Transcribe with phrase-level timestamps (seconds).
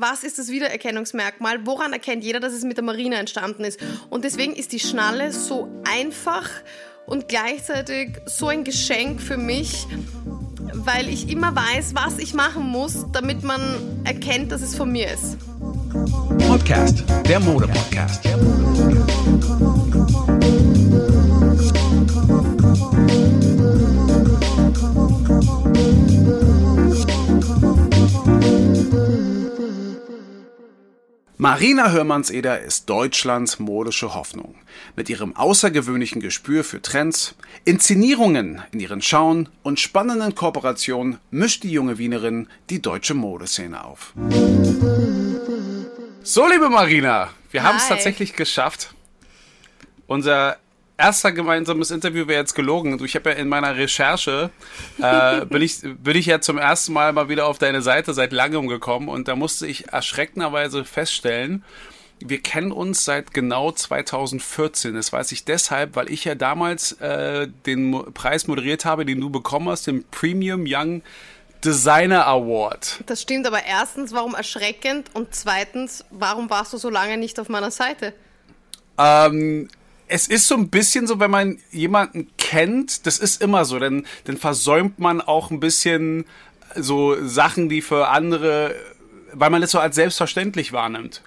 [0.00, 1.66] was ist das Wiedererkennungsmerkmal?
[1.66, 3.78] Woran erkennt jeder, dass es mit der Marina entstanden ist?
[4.08, 6.48] Und deswegen ist die Schnalle so einfach
[7.06, 9.86] und gleichzeitig so ein Geschenk für mich,
[10.72, 13.60] weil ich immer weiß, was ich machen muss, damit man
[14.04, 15.36] erkennt, dass es von mir ist.
[16.46, 18.24] Podcast, der Mode-Podcast.
[18.24, 19.59] Der
[31.40, 34.56] Marina Hörmannseder ist Deutschlands modische Hoffnung.
[34.94, 41.70] Mit ihrem außergewöhnlichen Gespür für Trends, Inszenierungen in ihren Schauen und spannenden Kooperationen mischt die
[41.70, 44.12] junge Wienerin die deutsche Modeszene auf.
[46.22, 48.94] So, liebe Marina, wir haben es tatsächlich geschafft.
[50.06, 50.58] Unser
[51.00, 53.02] erster gemeinsames Interview wäre jetzt gelogen.
[53.04, 54.50] Ich habe ja in meiner Recherche,
[55.00, 58.32] äh, bin, ich, bin ich ja zum ersten Mal mal wieder auf deine Seite seit
[58.32, 61.64] langem gekommen und da musste ich erschreckenderweise feststellen,
[62.22, 64.94] wir kennen uns seit genau 2014.
[64.94, 69.30] Das weiß ich deshalb, weil ich ja damals äh, den Preis moderiert habe, den du
[69.30, 71.02] bekommen hast, den Premium Young
[71.64, 73.02] Designer Award.
[73.06, 75.14] Das stimmt, aber erstens, warum erschreckend?
[75.14, 78.12] Und zweitens, warum warst du so lange nicht auf meiner Seite?
[78.98, 79.68] Ähm,
[80.10, 84.06] es ist so ein bisschen so, wenn man jemanden kennt, das ist immer so, denn
[84.24, 86.24] dann versäumt man auch ein bisschen
[86.74, 88.74] so Sachen, die für andere,
[89.32, 91.22] weil man das so als selbstverständlich wahrnimmt.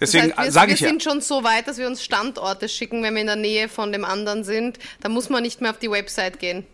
[0.00, 3.02] Deswegen das heißt, sage ich Wir sind schon so weit, dass wir uns Standorte schicken,
[3.02, 4.78] wenn wir in der Nähe von dem anderen sind.
[5.00, 6.66] Da muss man nicht mehr auf die Website gehen.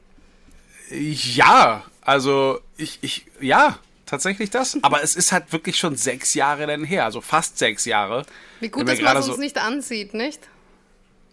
[0.91, 4.79] Ja, also ich, ich, ja, tatsächlich das.
[4.83, 8.25] Aber es ist halt wirklich schon sechs Jahre dann her, also fast sechs Jahre.
[8.61, 10.41] Wie gut, dass man es uns so nicht ansieht, nicht?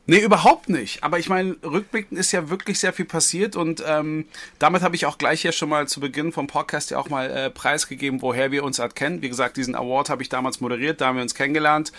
[0.05, 1.01] Nee, überhaupt nicht.
[1.01, 4.25] Aber ich meine, rückblickend ist ja wirklich sehr viel passiert und ähm,
[4.59, 7.31] damit habe ich auch gleich ja schon mal zu Beginn vom Podcast ja auch mal
[7.31, 9.21] äh, preisgegeben, woher wir uns halt kennen.
[9.21, 11.93] Wie gesagt, diesen Award habe ich damals moderiert, da haben wir uns kennengelernt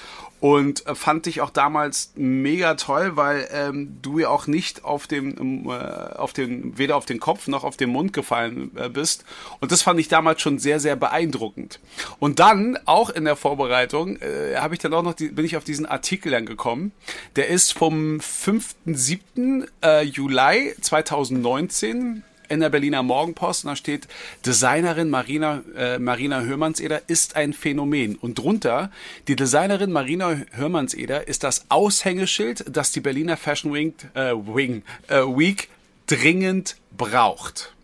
[0.44, 5.06] und äh, fand ich auch damals mega toll, weil ähm, du ja auch nicht auf
[5.06, 9.24] dem, äh, auf den, weder auf den Kopf noch auf den Mund gefallen äh, bist.
[9.60, 11.80] Und das fand ich damals schon sehr, sehr beeindruckend.
[12.18, 15.56] Und dann, auch in der Vorbereitung, äh, habe ich dann auch noch, die, bin ich
[15.56, 16.92] auf diesen Artikel dann gekommen.
[17.36, 19.66] Der ist vom 5.7.
[19.82, 24.08] Äh, Juli 2019 in der Berliner Morgenpost und da steht,
[24.44, 28.16] Designerin Marina, äh, Marina Hörmannseder ist ein Phänomen.
[28.16, 28.90] Und drunter,
[29.28, 35.20] die Designerin Marina Hörmannseder ist das Aushängeschild, das die Berliner Fashion Week, äh, Wing, äh,
[35.20, 35.68] Week
[36.06, 37.74] dringend braucht.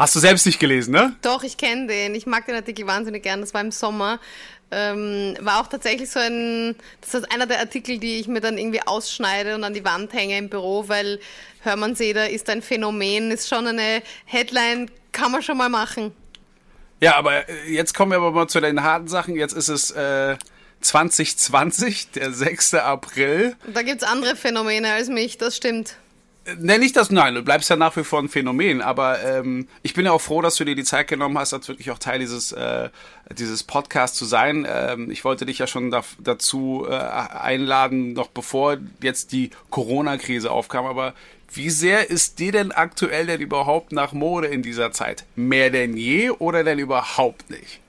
[0.00, 1.14] Hast du selbst nicht gelesen, ne?
[1.20, 2.14] Doch, ich kenne den.
[2.14, 3.42] Ich mag den Artikel wahnsinnig gern.
[3.42, 4.18] Das war im Sommer.
[4.72, 8.56] Ähm, war auch tatsächlich so ein, das ist einer der Artikel, die ich mir dann
[8.56, 11.18] irgendwie ausschneide und an die Wand hänge im Büro, weil
[11.62, 16.12] Hörmannseder ist ein Phänomen, ist schon eine Headline, kann man schon mal machen.
[17.00, 19.34] Ja, aber äh, jetzt kommen wir aber mal zu den harten Sachen.
[19.34, 20.36] Jetzt ist es äh,
[20.80, 22.74] 2020, der 6.
[22.74, 23.56] April.
[23.72, 25.96] Da gibt es andere Phänomene als mich, das stimmt.
[26.58, 29.94] Nenne ich das, nein, du bleibst ja nach wie vor ein Phänomen, aber ähm, ich
[29.94, 32.18] bin ja auch froh, dass du dir die Zeit genommen hast, als wirklich auch Teil
[32.18, 32.88] dieses, äh,
[33.38, 34.66] dieses Podcasts zu sein.
[34.68, 40.50] Ähm, ich wollte dich ja schon da, dazu äh, einladen, noch bevor jetzt die Corona-Krise
[40.50, 41.14] aufkam, aber
[41.52, 45.24] wie sehr ist dir denn aktuell denn überhaupt nach Mode in dieser Zeit?
[45.34, 47.80] Mehr denn je oder denn überhaupt nicht?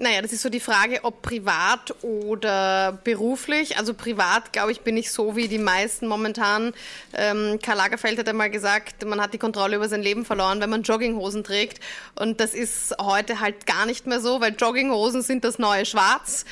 [0.00, 3.78] Naja, das ist so die Frage, ob privat oder beruflich.
[3.78, 6.72] Also privat, glaube ich, bin ich so wie die meisten momentan.
[7.14, 10.70] Ähm, Karl Lagerfeld hat einmal gesagt, man hat die Kontrolle über sein Leben verloren, wenn
[10.70, 11.80] man Jogginghosen trägt.
[12.14, 16.44] Und das ist heute halt gar nicht mehr so, weil Jogginghosen sind das neue Schwarz.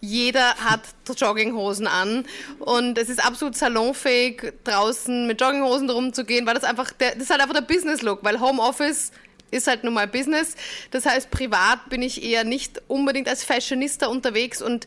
[0.00, 0.80] Jeder hat
[1.14, 2.24] Jogginghosen an
[2.58, 7.30] und es ist absolut salonfähig, draußen mit Jogginghosen rumzugehen, weil das einfach, der, das ist
[7.30, 9.12] halt einfach der Business-Look, weil Homeoffice
[9.50, 10.56] ist halt nun mal Business.
[10.90, 14.86] Das heißt, privat bin ich eher nicht unbedingt als Fashionista unterwegs und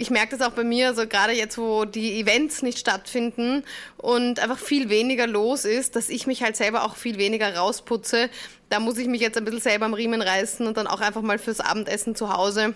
[0.00, 3.64] ich merke das auch bei mir, also gerade jetzt, wo die Events nicht stattfinden
[3.96, 8.30] und einfach viel weniger los ist, dass ich mich halt selber auch viel weniger rausputze.
[8.68, 11.22] Da muss ich mich jetzt ein bisschen selber am Riemen reißen und dann auch einfach
[11.22, 12.74] mal fürs Abendessen zu Hause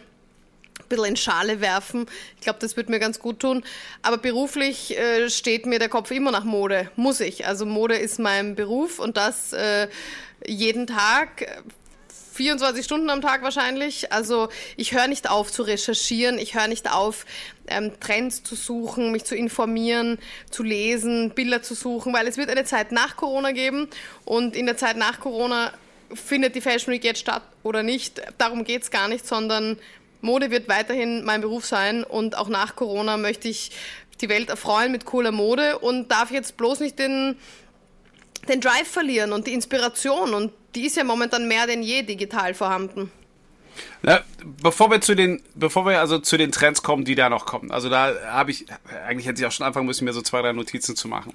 [0.80, 2.06] ein bisschen in Schale werfen.
[2.36, 3.62] Ich glaube, das wird mir ganz gut tun.
[4.02, 6.90] Aber beruflich äh, steht mir der Kopf immer nach Mode.
[6.96, 7.46] Muss ich.
[7.46, 9.86] Also Mode ist mein Beruf und das äh,
[10.46, 11.62] jeden Tag.
[12.32, 14.12] 24 Stunden am Tag wahrscheinlich.
[14.12, 17.26] Also ich höre nicht auf zu recherchieren, ich höre nicht auf,
[17.66, 20.18] ähm, Trends zu suchen, mich zu informieren,
[20.50, 23.88] zu lesen, Bilder zu suchen, weil es wird eine Zeit nach Corona geben
[24.24, 25.72] und in der Zeit nach Corona
[26.14, 28.22] findet die Fashion Week jetzt statt oder nicht.
[28.38, 29.78] Darum geht es gar nicht, sondern
[30.20, 33.72] Mode wird weiterhin mein Beruf sein und auch nach Corona möchte ich
[34.20, 37.36] die Welt erfreuen mit cooler Mode und darf jetzt bloß nicht den
[38.48, 42.54] den Drive verlieren und die Inspiration und die ist ja momentan mehr denn je digital
[42.54, 43.10] vorhanden.
[44.02, 44.20] Na,
[44.62, 47.70] bevor wir zu den, bevor wir also zu den Trends kommen, die da noch kommen.
[47.70, 48.66] Also da habe ich,
[49.06, 51.32] eigentlich hätte ich auch schon anfangen müssen, mir so zwei, drei Notizen zu machen.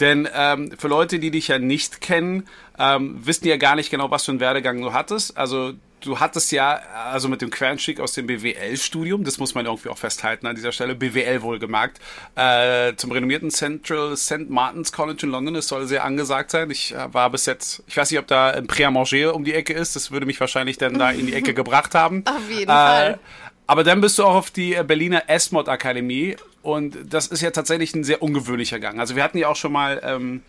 [0.00, 2.48] Denn ähm, für Leute, die dich ja nicht kennen,
[2.78, 5.36] ähm, wissen ja gar nicht genau, was für einen Werdegang du hattest.
[5.36, 5.74] Also
[6.06, 6.80] du hattest ja,
[7.10, 10.72] also mit dem Quernschick aus dem BWL-Studium, das muss man irgendwie auch festhalten an dieser
[10.72, 12.00] Stelle, BWL wohlgemerkt,
[12.36, 14.48] äh, zum renommierten Central St.
[14.48, 15.54] Martin's College in London.
[15.54, 16.70] Das soll sehr angesagt sein.
[16.70, 19.72] Ich äh, war bis jetzt, ich weiß nicht, ob da ein Pré-à-Manger um die Ecke
[19.72, 19.96] ist.
[19.96, 22.24] Das würde mich wahrscheinlich dann da in die Ecke gebracht haben.
[22.26, 23.18] Auf jeden äh, Fall.
[23.66, 27.94] Aber dann bist du auch auf die Berliner S-Mod Akademie und das ist ja tatsächlich
[27.94, 29.00] ein sehr ungewöhnlicher Gang.
[29.00, 30.42] Also wir hatten ja auch schon mal ähm,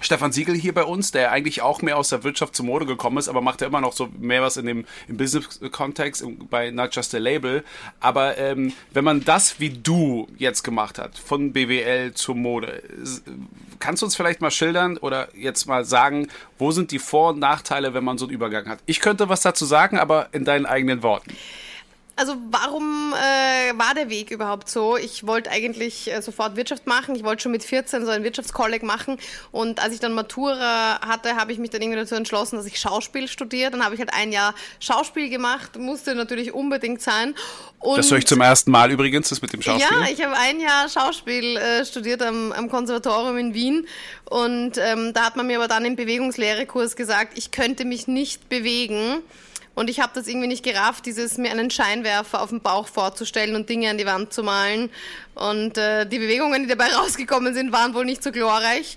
[0.00, 3.16] Stefan Siegel hier bei uns, der eigentlich auch mehr aus der Wirtschaft zur Mode gekommen
[3.18, 6.94] ist, aber macht ja immer noch so mehr was in dem im Business-Kontext bei Not
[6.94, 7.64] Just a Label.
[8.00, 12.82] Aber ähm, wenn man das wie du jetzt gemacht hat, von BWL zur Mode,
[13.78, 17.38] kannst du uns vielleicht mal schildern oder jetzt mal sagen, wo sind die Vor- und
[17.38, 18.80] Nachteile, wenn man so einen Übergang hat?
[18.86, 21.34] Ich könnte was dazu sagen, aber in deinen eigenen Worten.
[22.16, 24.96] Also warum äh, war der Weg überhaupt so?
[24.96, 27.16] Ich wollte eigentlich äh, sofort Wirtschaft machen.
[27.16, 29.18] Ich wollte schon mit 14 so ein Wirtschaftskolleg machen.
[29.50, 32.78] Und als ich dann Matura hatte, habe ich mich dann irgendwie dazu entschlossen, dass ich
[32.78, 33.72] Schauspiel studiere.
[33.72, 35.76] Dann habe ich halt ein Jahr Schauspiel gemacht.
[35.76, 37.34] Musste natürlich unbedingt sein.
[37.80, 39.96] Und das höre ich zum ersten Mal übrigens, das mit dem Schauspiel.
[39.96, 43.88] Ja, ich habe ein Jahr Schauspiel äh, studiert am, am Konservatorium in Wien.
[44.30, 48.48] Und ähm, da hat man mir aber dann im Bewegungslehrekurs gesagt, ich könnte mich nicht
[48.48, 49.20] bewegen
[49.74, 53.56] und ich habe das irgendwie nicht gerafft, dieses mir einen Scheinwerfer auf dem Bauch vorzustellen
[53.56, 54.90] und Dinge an die Wand zu malen.
[55.34, 58.96] Und äh, die Bewegungen, die dabei rausgekommen sind, waren wohl nicht so glorreich.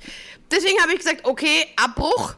[0.52, 2.36] Deswegen habe ich gesagt, okay, Abbruch.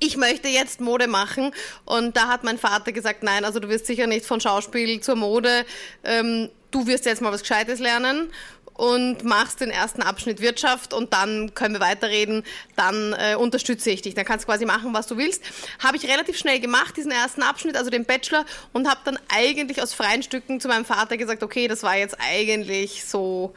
[0.00, 1.52] Ich möchte jetzt Mode machen.
[1.84, 5.16] Und da hat mein Vater gesagt, nein, also du wirst sicher nicht von Schauspiel zur
[5.16, 5.66] Mode.
[6.04, 8.30] Ähm, du wirst jetzt mal was Gescheites lernen
[8.78, 12.44] und machst den ersten Abschnitt Wirtschaft und dann können wir weiterreden,
[12.76, 14.14] dann äh, unterstütze ich dich.
[14.14, 15.42] Dann kannst du quasi machen, was du willst.
[15.80, 19.82] Habe ich relativ schnell gemacht, diesen ersten Abschnitt, also den Bachelor, und habe dann eigentlich
[19.82, 23.52] aus freien Stücken zu meinem Vater gesagt, okay, das war jetzt eigentlich so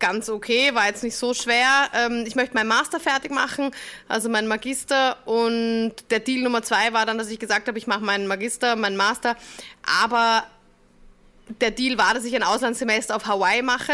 [0.00, 1.88] ganz okay, war jetzt nicht so schwer.
[1.94, 3.70] Ähm, ich möchte meinen Master fertig machen,
[4.08, 5.18] also meinen Magister.
[5.24, 8.74] Und der Deal Nummer zwei war dann, dass ich gesagt habe, ich mache meinen Magister,
[8.74, 9.36] meinen Master.
[10.02, 10.44] Aber
[11.60, 13.92] der Deal war, dass ich ein Auslandssemester auf Hawaii mache.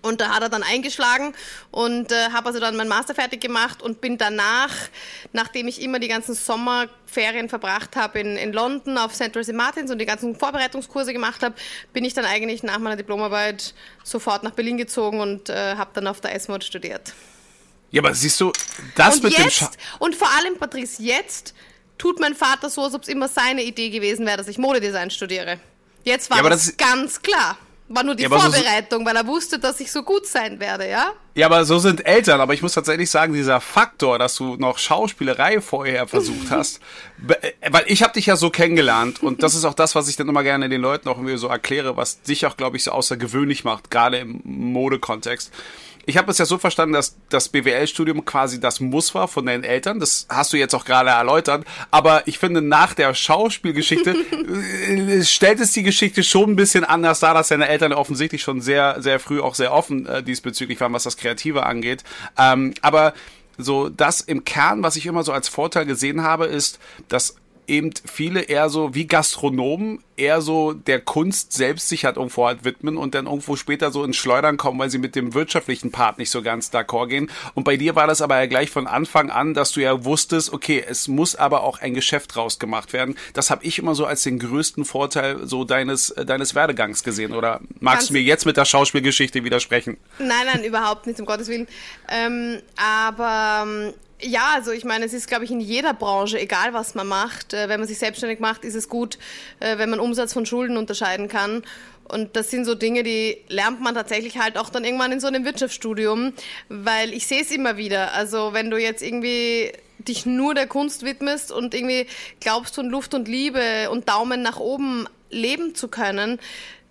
[0.00, 1.34] Und da hat er dann eingeschlagen
[1.72, 4.72] und äh, habe also dann meinen Master fertig gemacht und bin danach,
[5.32, 9.54] nachdem ich immer die ganzen Sommerferien verbracht habe in, in London auf Central St.
[9.54, 11.56] Martins und die ganzen Vorbereitungskurse gemacht habe,
[11.92, 13.74] bin ich dann eigentlich nach meiner Diplomarbeit
[14.04, 17.12] sofort nach Berlin gezogen und äh, habe dann auf der S-Mod studiert.
[17.90, 18.52] Ja, aber siehst du,
[18.94, 21.54] das und mit jetzt, dem Scha Und vor allem, Patrice, jetzt
[21.96, 25.10] tut mein Vater so, als ob es immer seine Idee gewesen wäre, dass ich Modedesign
[25.10, 25.58] studiere.
[26.04, 27.58] Jetzt war ja, das, das ganz klar.
[27.90, 30.88] War nur die ja, Vorbereitung, so weil er wusste, dass ich so gut sein werde,
[30.88, 31.12] ja?
[31.34, 32.40] Ja, aber so sind Eltern.
[32.40, 36.80] Aber ich muss tatsächlich sagen, dieser Faktor, dass du noch Schauspielerei vorher versucht hast,
[37.28, 40.16] äh, weil ich habe dich ja so kennengelernt und das ist auch das, was ich
[40.16, 42.90] dann immer gerne den Leuten auch irgendwie so erkläre, was dich auch, glaube ich, so
[42.90, 45.50] außergewöhnlich macht, gerade im Modekontext.
[46.08, 49.62] Ich habe es ja so verstanden, dass das BWL-Studium quasi das Muss war von deinen
[49.62, 50.00] Eltern.
[50.00, 51.66] Das hast du jetzt auch gerade erläutert.
[51.90, 54.12] Aber ich finde, nach der Schauspielgeschichte
[54.88, 58.62] äh, stellt es die Geschichte schon ein bisschen anders dar, dass deine Eltern offensichtlich schon
[58.62, 62.04] sehr, sehr früh auch sehr offen äh, diesbezüglich waren, was das Kreative angeht.
[62.38, 63.12] Ähm, aber
[63.58, 66.78] so das im Kern, was ich immer so als Vorteil gesehen habe, ist,
[67.08, 67.36] dass
[67.68, 72.64] eben viele eher so wie Gastronomen eher so der Kunst selbst sich halt irgendwo halt
[72.64, 76.18] widmen und dann irgendwo später so ins Schleudern kommen, weil sie mit dem wirtschaftlichen Part
[76.18, 77.30] nicht so ganz d'accord gehen.
[77.54, 80.52] Und bei dir war das aber ja gleich von Anfang an, dass du ja wusstest,
[80.52, 83.16] okay, es muss aber auch ein Geschäft draus gemacht werden.
[83.32, 87.32] Das habe ich immer so als den größten Vorteil so deines, äh, deines Werdegangs gesehen.
[87.32, 89.98] Oder magst du mir jetzt mit der Schauspielgeschichte widersprechen?
[90.18, 91.68] Nein, nein, überhaupt nicht, um Gottes Willen.
[92.08, 96.72] Ähm, aber ähm, ja, also ich meine, es ist, glaube ich, in jeder Branche, egal
[96.72, 99.18] was man macht, äh, wenn man sich selbstständig macht, ist es gut,
[99.60, 101.62] äh, wenn man Umsatz von Schulden unterscheiden kann.
[102.08, 105.26] Und das sind so Dinge, die lernt man tatsächlich halt auch dann irgendwann in so
[105.26, 106.32] einem Wirtschaftsstudium,
[106.68, 108.14] weil ich sehe es immer wieder.
[108.14, 112.06] Also wenn du jetzt irgendwie dich nur der Kunst widmest und irgendwie
[112.40, 116.40] glaubst von Luft und Liebe und Daumen nach oben leben zu können,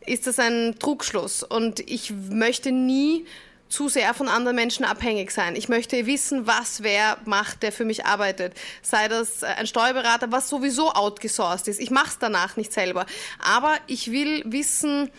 [0.05, 1.43] ist das ein Trugschluss.
[1.43, 3.25] Und ich möchte nie
[3.69, 5.55] zu sehr von anderen Menschen abhängig sein.
[5.55, 8.53] Ich möchte wissen, was wer macht, der für mich arbeitet.
[8.81, 11.79] Sei das äh, ein Steuerberater, was sowieso outgesourced ist.
[11.79, 13.05] Ich mache es danach nicht selber.
[13.39, 15.11] Aber ich will wissen,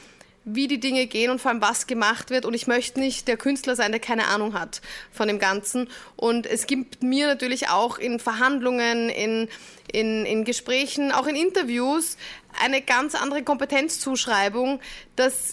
[0.55, 2.45] wie die Dinge gehen und vor allem was gemacht wird.
[2.45, 5.88] Und ich möchte nicht der Künstler sein, der keine Ahnung hat von dem Ganzen.
[6.17, 9.49] Und es gibt mir natürlich auch in Verhandlungen, in,
[9.93, 12.17] in, in Gesprächen, auch in Interviews
[12.62, 14.81] eine ganz andere Kompetenzzuschreibung,
[15.17, 15.52] dass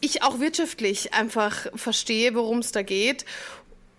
[0.00, 3.24] ich auch wirtschaftlich einfach verstehe, worum es da geht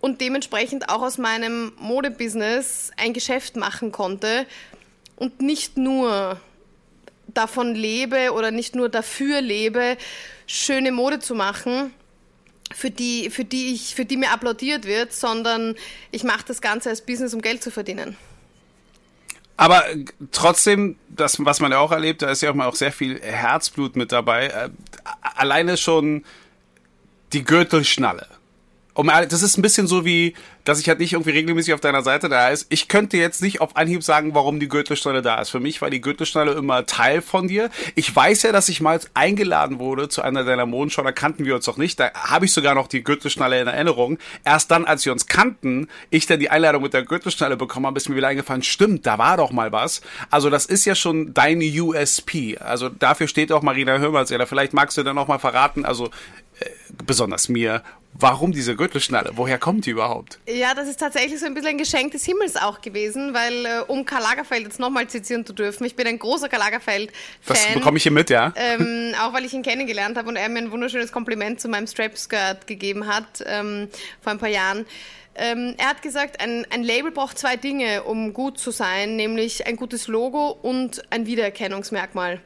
[0.01, 4.45] und dementsprechend auch aus meinem Modebusiness ein Geschäft machen konnte
[5.15, 6.39] und nicht nur
[7.27, 9.97] davon lebe oder nicht nur dafür lebe,
[10.47, 11.93] schöne Mode zu machen,
[12.73, 15.75] für die, für die ich, für die mir applaudiert wird, sondern
[16.11, 18.15] ich mache das Ganze als Business, um Geld zu verdienen.
[19.59, 19.83] Aber
[20.31, 23.19] trotzdem, das, was man ja auch erlebt, da ist ja auch mal auch sehr viel
[23.19, 24.47] Herzblut mit dabei.
[24.47, 24.69] Äh,
[25.35, 26.23] alleine schon
[27.33, 28.25] die Gürtelschnalle
[28.99, 30.33] um, das ist ein bisschen so wie,
[30.65, 32.67] dass ich halt nicht irgendwie regelmäßig auf deiner Seite da ist.
[32.67, 35.51] Ich könnte jetzt nicht auf Anhieb sagen, warum die Gürtelschnalle da ist.
[35.51, 37.69] Für mich war die Gürtelschnalle immer Teil von dir.
[37.95, 41.55] Ich weiß ja, dass ich mal eingeladen wurde zu einer deiner Modenschau, da kannten wir
[41.55, 41.97] uns noch nicht.
[41.97, 44.17] Da habe ich sogar noch die Gürtelschnalle in Erinnerung.
[44.43, 47.95] Erst dann, als wir uns kannten, ich dann die Einladung mit der Gürtelschnalle bekommen habe,
[47.95, 50.01] ist mir wieder eingefallen, stimmt, da war doch mal was.
[50.29, 52.57] Also das ist ja schon dein USP.
[52.57, 54.29] Also dafür steht auch Marina Hörmals.
[54.29, 56.07] Ja, vielleicht magst du dann noch mal verraten, also
[56.59, 56.65] äh,
[57.05, 57.81] besonders mir,
[58.21, 59.31] Warum diese Gürtelschnalle?
[59.35, 60.39] Woher kommt die überhaupt?
[60.45, 63.79] Ja, das ist tatsächlich so ein bisschen ein Geschenk des Himmels auch gewesen, weil äh,
[63.88, 67.13] um Karl Lagerfeld jetzt nochmal zitieren zu dürfen, ich bin ein großer Karl Lagerfeld-Fan.
[67.45, 68.51] Das bekomme ich hier mit, ja.
[68.57, 71.88] Ähm, auch weil ich ihn kennengelernt habe und er mir ein wunderschönes Kompliment zu meinem
[71.88, 73.88] Strap-Skirt gegeben hat ähm,
[74.21, 74.85] vor ein paar Jahren.
[75.35, 79.65] Ähm, er hat gesagt, ein, ein Label braucht zwei Dinge, um gut zu sein, nämlich
[79.65, 82.41] ein gutes Logo und ein Wiedererkennungsmerkmal.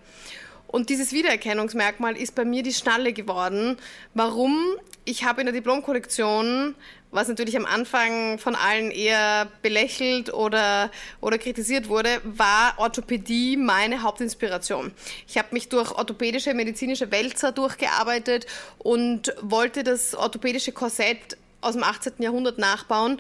[0.74, 3.77] Und dieses Wiedererkennungsmerkmal ist bei mir die Schnalle geworden.
[4.15, 4.58] Warum?
[5.06, 6.74] Ich habe in der Diplomkollektion,
[7.12, 10.89] was natürlich am Anfang von allen eher belächelt oder,
[11.22, 14.92] oder kritisiert wurde, war Orthopädie meine Hauptinspiration.
[15.27, 18.48] Ich habe mich durch orthopädische, medizinische Wälzer durchgearbeitet
[18.80, 22.13] und wollte das orthopädische Korsett aus dem 18.
[22.18, 23.20] Jahrhundert nachbauen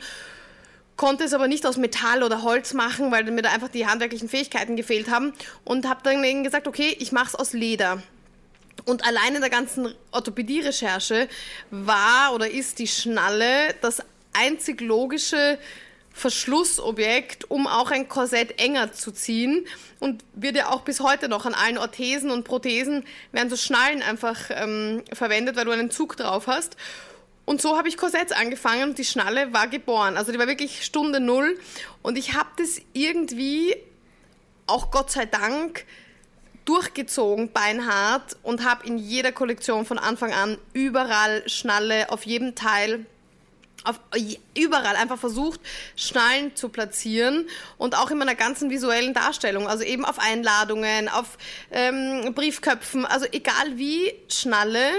[0.97, 4.29] konnte es aber nicht aus Metall oder Holz machen, weil mir da einfach die handwerklichen
[4.29, 5.33] Fähigkeiten gefehlt haben
[5.63, 8.01] und habe dann eben gesagt, okay, ich mache es aus Leder.
[8.85, 11.29] Und allein in der ganzen Orthopädie-Recherche
[11.71, 14.01] war oder ist die Schnalle das
[14.33, 15.57] einzig logische
[16.11, 19.65] Verschlussobjekt, um auch ein Korsett enger zu ziehen.
[19.99, 24.01] Und wird ja auch bis heute noch an allen Orthesen und Prothesen werden so Schnallen
[24.03, 26.77] einfach ähm, verwendet, weil du einen Zug drauf hast.
[27.45, 30.17] Und so habe ich Korsetts angefangen und die Schnalle war geboren.
[30.17, 31.59] Also die war wirklich Stunde Null.
[32.01, 33.75] Und ich habe das irgendwie,
[34.65, 35.85] auch Gott sei Dank,
[36.65, 43.05] durchgezogen, beinhart und habe in jeder Kollektion von Anfang an überall Schnalle auf jedem Teil
[43.83, 43.99] auf,
[44.57, 45.59] überall einfach versucht,
[45.97, 47.47] Schnallen zu platzieren
[47.77, 51.37] und auch in meiner ganzen visuellen Darstellung, also eben auf Einladungen, auf
[51.71, 54.89] ähm, Briefköpfen, also egal wie Schnalle,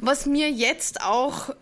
[0.00, 1.54] was mir jetzt auch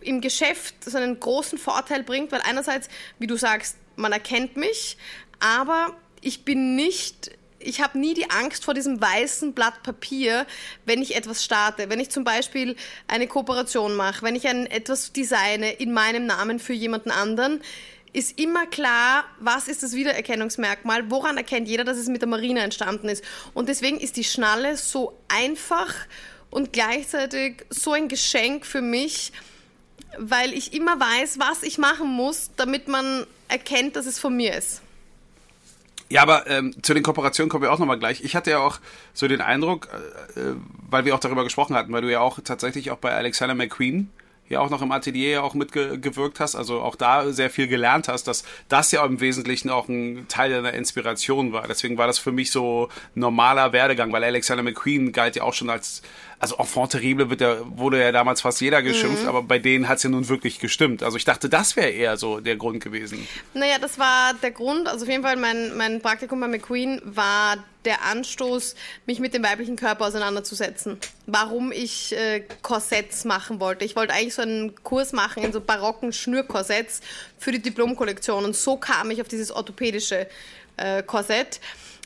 [0.00, 2.88] im Geschäft so einen großen Vorteil bringt, weil einerseits,
[3.18, 4.96] wie du sagst, man erkennt mich,
[5.40, 7.32] aber ich bin nicht
[7.66, 10.46] ich habe nie die Angst vor diesem weißen Blatt Papier,
[10.84, 11.88] wenn ich etwas starte.
[11.88, 12.76] Wenn ich zum Beispiel
[13.08, 17.62] eine Kooperation mache, wenn ich ein, etwas designe in meinem Namen für jemanden anderen,
[18.12, 22.60] ist immer klar, was ist das Wiedererkennungsmerkmal, woran erkennt jeder, dass es mit der Marine
[22.60, 23.24] entstanden ist.
[23.54, 25.94] Und deswegen ist die Schnalle so einfach
[26.54, 29.32] und gleichzeitig so ein Geschenk für mich,
[30.18, 34.54] weil ich immer weiß, was ich machen muss, damit man erkennt, dass es von mir
[34.54, 34.80] ist.
[36.08, 38.22] Ja, aber ähm, zu den Kooperationen kommen wir auch nochmal gleich.
[38.22, 38.78] Ich hatte ja auch
[39.14, 39.88] so den Eindruck,
[40.36, 40.54] äh, äh,
[40.88, 44.10] weil wir auch darüber gesprochen hatten, weil du ja auch tatsächlich auch bei Alexander McQueen
[44.48, 48.24] ja auch noch im Atelier auch mitgewirkt hast, also auch da sehr viel gelernt hast,
[48.24, 51.66] dass das ja im Wesentlichen auch ein Teil deiner Inspiration war.
[51.66, 55.70] Deswegen war das für mich so normaler Werdegang, weil Alexander McQueen galt ja auch schon
[55.70, 56.02] als
[56.38, 59.28] also Enfant terrible wird ja, wurde ja damals fast jeder geschimpft, mhm.
[59.28, 61.02] aber bei denen hat es ja nun wirklich gestimmt.
[61.02, 63.26] Also ich dachte, das wäre eher so der Grund gewesen.
[63.54, 64.88] Naja, das war der Grund.
[64.88, 68.74] Also auf jeden Fall, mein, mein Praktikum bei McQueen war der Anstoß,
[69.06, 70.98] mich mit dem weiblichen Körper auseinanderzusetzen.
[71.26, 73.84] Warum ich äh, Korsetts machen wollte.
[73.84, 77.00] Ich wollte eigentlich so einen Kurs machen in so barocken Schnürkorsetts
[77.38, 78.44] für die Diplomkollektion.
[78.44, 80.26] Und so kam ich auf dieses orthopädische
[80.76, 81.60] äh, Korsett.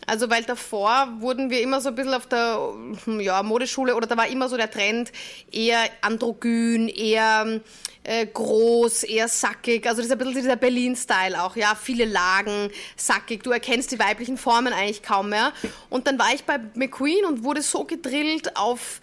[0.08, 2.72] Also weil davor wurden wir immer so ein bisschen auf der
[3.20, 5.12] ja, Modeschule oder da war immer so der Trend
[5.52, 7.60] eher androgyn, eher
[8.04, 9.86] äh, groß, eher sackig.
[9.86, 13.42] Also das ist ein bisschen dieser Berlin-Style auch, ja, viele Lagen, sackig.
[13.42, 15.52] Du erkennst die weiblichen Formen eigentlich kaum mehr.
[15.90, 19.02] Und dann war ich bei McQueen und wurde so gedrillt auf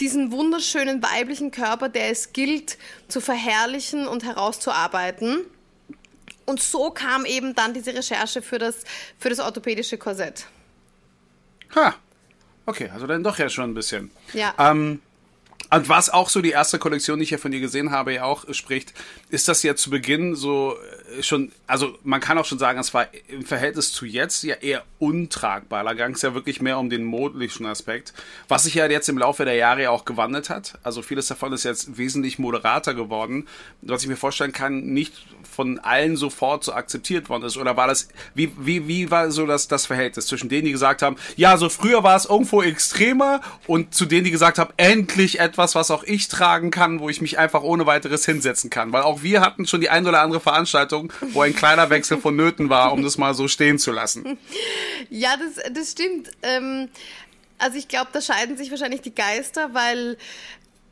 [0.00, 2.76] diesen wunderschönen weiblichen Körper, der es gilt
[3.06, 5.46] zu verherrlichen und herauszuarbeiten.
[6.50, 8.84] Und so kam eben dann diese Recherche für das,
[9.18, 10.46] für das orthopädische Korsett.
[11.76, 11.94] Ha,
[12.66, 14.10] okay, also dann doch ja schon ein bisschen.
[14.32, 14.52] Ja.
[14.58, 15.00] Ähm,
[15.72, 18.24] Und was auch so die erste Kollektion, die ich ja von dir gesehen habe, ja
[18.24, 18.92] auch spricht,
[19.28, 22.94] ist das ja zu Beginn so äh, schon, also man kann auch schon sagen, es
[22.94, 25.84] war im Verhältnis zu jetzt ja eher untragbar.
[25.84, 28.12] Da ging es ja wirklich mehr um den modischen Aspekt,
[28.48, 30.78] was sich ja jetzt im Laufe der Jahre ja auch gewandelt hat.
[30.82, 33.48] Also vieles davon ist jetzt wesentlich moderater geworden,
[33.82, 35.14] was ich mir vorstellen kann, nicht
[35.50, 37.56] von allen sofort so akzeptiert worden ist.
[37.56, 41.02] Oder war das, wie, wie, wie war so das, das Verhältnis zwischen denen, die gesagt
[41.02, 45.40] haben, ja, so früher war es irgendwo extremer und zu denen, die gesagt haben, endlich
[45.40, 48.92] etwas was auch ich tragen kann, wo ich mich einfach ohne weiteres hinsetzen kann.
[48.92, 50.99] Weil auch wir hatten schon die ein oder andere Veranstaltung,
[51.32, 54.38] wo ein kleiner Wechsel vonnöten war, um das mal so stehen zu lassen.
[55.08, 56.30] Ja, das, das stimmt.
[56.42, 56.88] Ähm,
[57.58, 60.16] also ich glaube, da scheiden sich wahrscheinlich die Geister, weil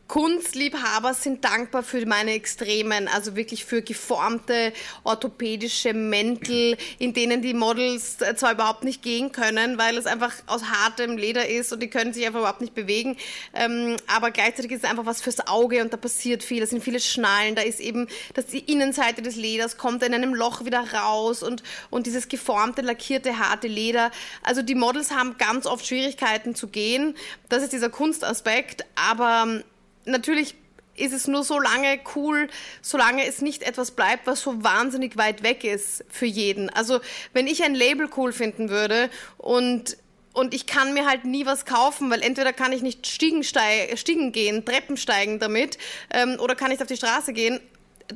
[0.08, 4.72] Kunstliebhaber sind dankbar für meine Extremen, also wirklich für geformte
[5.04, 10.64] orthopädische Mäntel, in denen die Models zwar überhaupt nicht gehen können, weil es einfach aus
[10.64, 13.18] hartem Leder ist und die können sich einfach überhaupt nicht bewegen,
[13.52, 16.82] ähm, aber gleichzeitig ist es einfach was fürs Auge und da passiert viel, da sind
[16.82, 20.90] viele Schnallen, da ist eben, dass die Innenseite des Leders kommt in einem Loch wieder
[20.90, 24.10] raus und, und dieses geformte, lackierte, harte Leder.
[24.42, 27.14] Also die Models haben ganz oft Schwierigkeiten zu gehen,
[27.50, 29.62] das ist dieser Kunstaspekt, aber
[30.08, 30.54] natürlich
[30.98, 32.48] ist es nur so lange cool,
[32.82, 36.70] solange es nicht etwas bleibt, was so wahnsinnig weit weg ist für jeden.
[36.70, 37.00] Also
[37.32, 39.96] wenn ich ein Label cool finden würde und
[40.34, 44.30] und ich kann mir halt nie was kaufen, weil entweder kann ich nicht Stiegen, Stiegen
[44.30, 45.78] gehen, Treppen steigen damit,
[46.12, 47.58] ähm, oder kann ich auf die Straße gehen.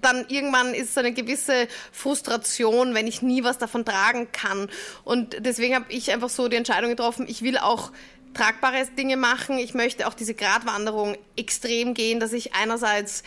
[0.01, 4.71] Dann irgendwann ist es eine gewisse Frustration, wenn ich nie was davon tragen kann.
[5.03, 7.91] Und deswegen habe ich einfach so die Entscheidung getroffen, ich will auch
[8.35, 9.59] tragbare Dinge machen.
[9.59, 13.23] Ich möchte auch diese Gratwanderung extrem gehen, dass ich einerseits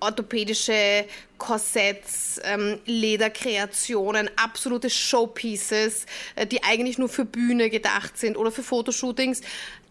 [0.00, 1.06] orthopädische
[1.38, 8.62] Korsetts, ähm, Lederkreationen, absolute Showpieces, äh, die eigentlich nur für Bühne gedacht sind oder für
[8.62, 9.40] Fotoshootings,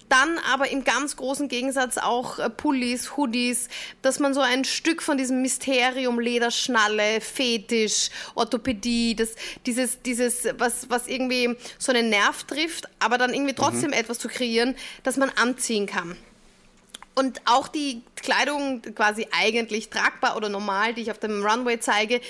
[0.09, 3.67] dann aber im ganz großen Gegensatz auch äh, Pullis, Hoodies,
[4.01, 9.35] dass man so ein Stück von diesem Mysterium, Lederschnalle, Fetisch, Orthopädie, das,
[9.65, 13.97] dieses, dieses, was, was irgendwie so einen Nerv trifft, aber dann irgendwie trotzdem mhm.
[13.97, 16.15] etwas zu kreieren, das man anziehen kann.
[17.15, 22.21] Und auch die Kleidung quasi eigentlich tragbar oder normal, die ich auf dem Runway zeige,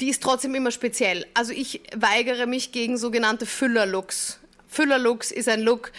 [0.00, 1.26] die ist trotzdem immer speziell.
[1.34, 4.40] Also ich weigere mich gegen sogenannte Füllerlooks.
[4.66, 5.92] Füllerlooks ist ein Look,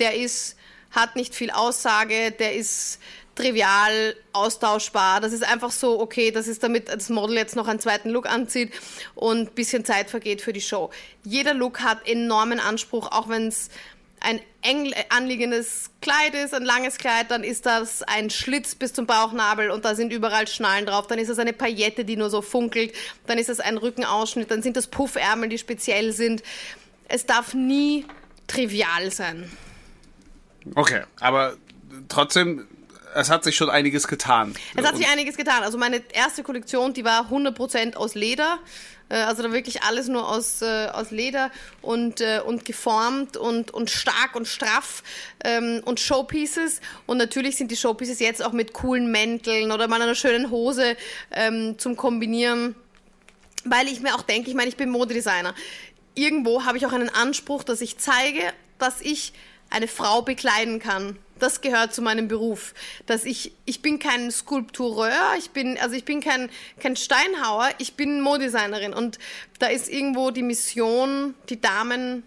[0.00, 0.56] der ist
[0.94, 2.98] hat nicht viel Aussage, der ist
[3.34, 5.20] trivial, austauschbar.
[5.20, 8.26] Das ist einfach so, okay, das ist damit das Model jetzt noch einen zweiten Look
[8.26, 8.72] anzieht
[9.14, 10.90] und ein bisschen Zeit vergeht für die Show.
[11.24, 13.70] Jeder Look hat enormen Anspruch, auch wenn es
[14.20, 19.06] ein eng anliegendes Kleid ist, ein langes Kleid, dann ist das ein Schlitz bis zum
[19.06, 21.06] Bauchnabel und da sind überall Schnallen drauf.
[21.06, 22.94] Dann ist es eine Paillette, die nur so funkelt.
[23.26, 24.50] Dann ist es ein Rückenausschnitt.
[24.50, 26.42] Dann sind das Puffärmel, die speziell sind.
[27.06, 28.06] Es darf nie
[28.46, 29.50] trivial sein.
[30.74, 31.56] Okay, aber
[32.08, 32.66] trotzdem,
[33.14, 34.54] es hat sich schon einiges getan.
[34.76, 35.62] Es hat sich einiges getan.
[35.62, 38.58] Also meine erste Kollektion, die war 100% aus Leder.
[39.08, 41.50] Äh, also da wirklich alles nur aus, äh, aus Leder
[41.82, 45.02] und, äh, und geformt und, und stark und straff
[45.44, 46.80] ähm, und Showpieces.
[47.06, 50.96] Und natürlich sind die Showpieces jetzt auch mit coolen Mänteln oder mal einer schönen Hose
[51.30, 52.74] ähm, zum Kombinieren.
[53.64, 55.54] Weil ich mir auch denke, ich meine, ich bin Modedesigner.
[56.14, 58.40] Irgendwo habe ich auch einen Anspruch, dass ich zeige,
[58.78, 59.32] dass ich
[59.74, 61.18] eine Frau bekleiden kann.
[61.40, 62.74] Das gehört zu meinem Beruf.
[63.06, 67.94] Dass ich, ich bin kein Skulptureur, ich bin, also ich bin kein, kein Steinhauer, ich
[67.94, 68.94] bin Modesignerin.
[68.94, 69.18] Und
[69.58, 72.22] da ist irgendwo die Mission, die Damen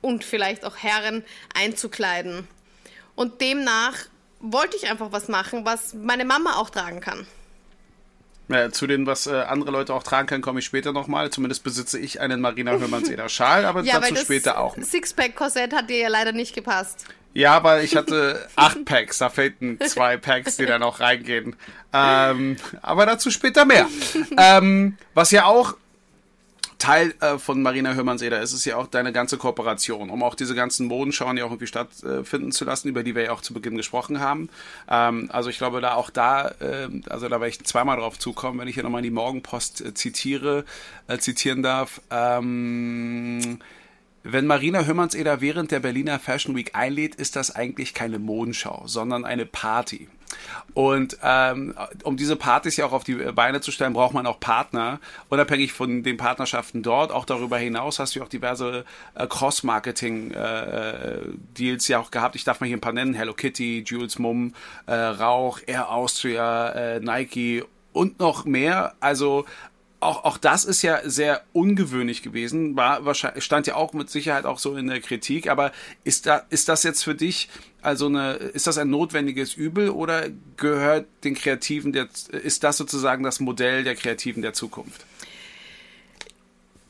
[0.00, 2.46] und vielleicht auch Herren einzukleiden.
[3.16, 3.96] Und demnach
[4.38, 7.26] wollte ich einfach was machen, was meine Mama auch tragen kann.
[8.48, 11.30] Ja, zu den, was äh, andere Leute auch tragen können, komme ich später nochmal.
[11.30, 14.76] Zumindest besitze ich einen Marina Hörmannseder Schal, aber ja, dazu später auch.
[14.76, 17.06] Sixpack-Korsett hat dir ja leider nicht gepasst.
[17.32, 21.56] Ja, weil ich hatte acht Packs, da fehlten zwei Packs, die da noch reingehen.
[21.92, 23.88] Ähm, aber dazu später mehr.
[24.38, 25.76] ähm, was ja auch
[26.84, 30.54] Teil äh, von Marina Hörmannseder ist es ja auch deine ganze Kooperation, um auch diese
[30.54, 33.54] ganzen Modenschauen ja auch irgendwie stattfinden äh, zu lassen, über die wir ja auch zu
[33.54, 34.50] Beginn gesprochen haben.
[34.86, 38.58] Ähm, also ich glaube, da auch da, äh, also da werde ich zweimal drauf zukommen,
[38.58, 40.66] wenn ich hier nochmal die Morgenpost äh, zitiere,
[41.08, 42.02] äh, zitieren darf.
[42.10, 43.60] Ähm,
[44.22, 49.24] wenn Marina Hörmannseder während der Berliner Fashion Week einlädt, ist das eigentlich keine Modenschau, sondern
[49.24, 50.08] eine Party.
[50.74, 54.40] Und ähm, um diese Partys ja auch auf die Beine zu stellen, braucht man auch
[54.40, 54.98] Partner.
[55.28, 61.92] Unabhängig von den Partnerschaften dort, auch darüber hinaus hast du auch diverse äh, Cross-Marketing-Deals äh,
[61.92, 62.36] ja auch gehabt.
[62.36, 63.14] Ich darf mal hier ein paar nennen.
[63.14, 64.54] Hello Kitty, Jules Mumm,
[64.86, 68.94] äh, Rauch, Air Austria, äh, Nike und noch mehr.
[69.00, 69.44] Also
[70.04, 74.44] auch, auch das ist ja sehr ungewöhnlich gewesen, war wahrscheinlich, stand ja auch mit Sicherheit
[74.44, 75.72] auch so in der Kritik, aber
[76.04, 77.48] ist da, ist das jetzt für dich
[77.84, 83.22] also eine, ist das ein notwendiges Übel oder gehört den Kreativen der, ist das sozusagen
[83.22, 85.04] das Modell der Kreativen der Zukunft?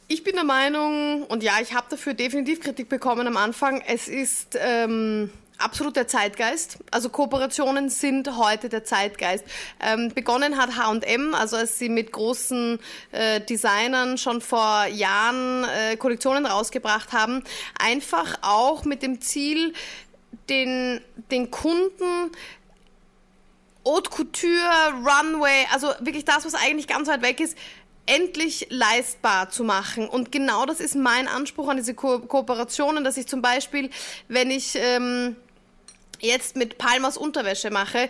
[0.06, 4.06] Ich bin der Meinung, und ja, ich habe dafür definitiv Kritik bekommen am Anfang, es
[4.06, 5.30] ist ähm,
[5.64, 6.78] absolut der Zeitgeist.
[6.90, 9.44] Also Kooperationen sind heute der Zeitgeist.
[9.80, 12.78] Ähm, begonnen hat H&M, also als sie mit großen
[13.12, 17.42] äh, Designern schon vor Jahren äh, Kollektionen rausgebracht haben,
[17.78, 19.72] einfach auch mit dem Ziel,
[20.48, 21.00] den,
[21.30, 22.30] den Kunden
[23.86, 27.56] Haute Couture, Runway, also wirklich das, was eigentlich ganz weit weg ist,
[28.06, 30.08] endlich leistbar zu machen.
[30.08, 33.90] Und genau das ist mein Anspruch an diese Ko Kooperationen, dass ich zum Beispiel,
[34.28, 35.36] wenn ich ähm,
[36.20, 38.08] jetzt mit Palmas Unterwäsche mache,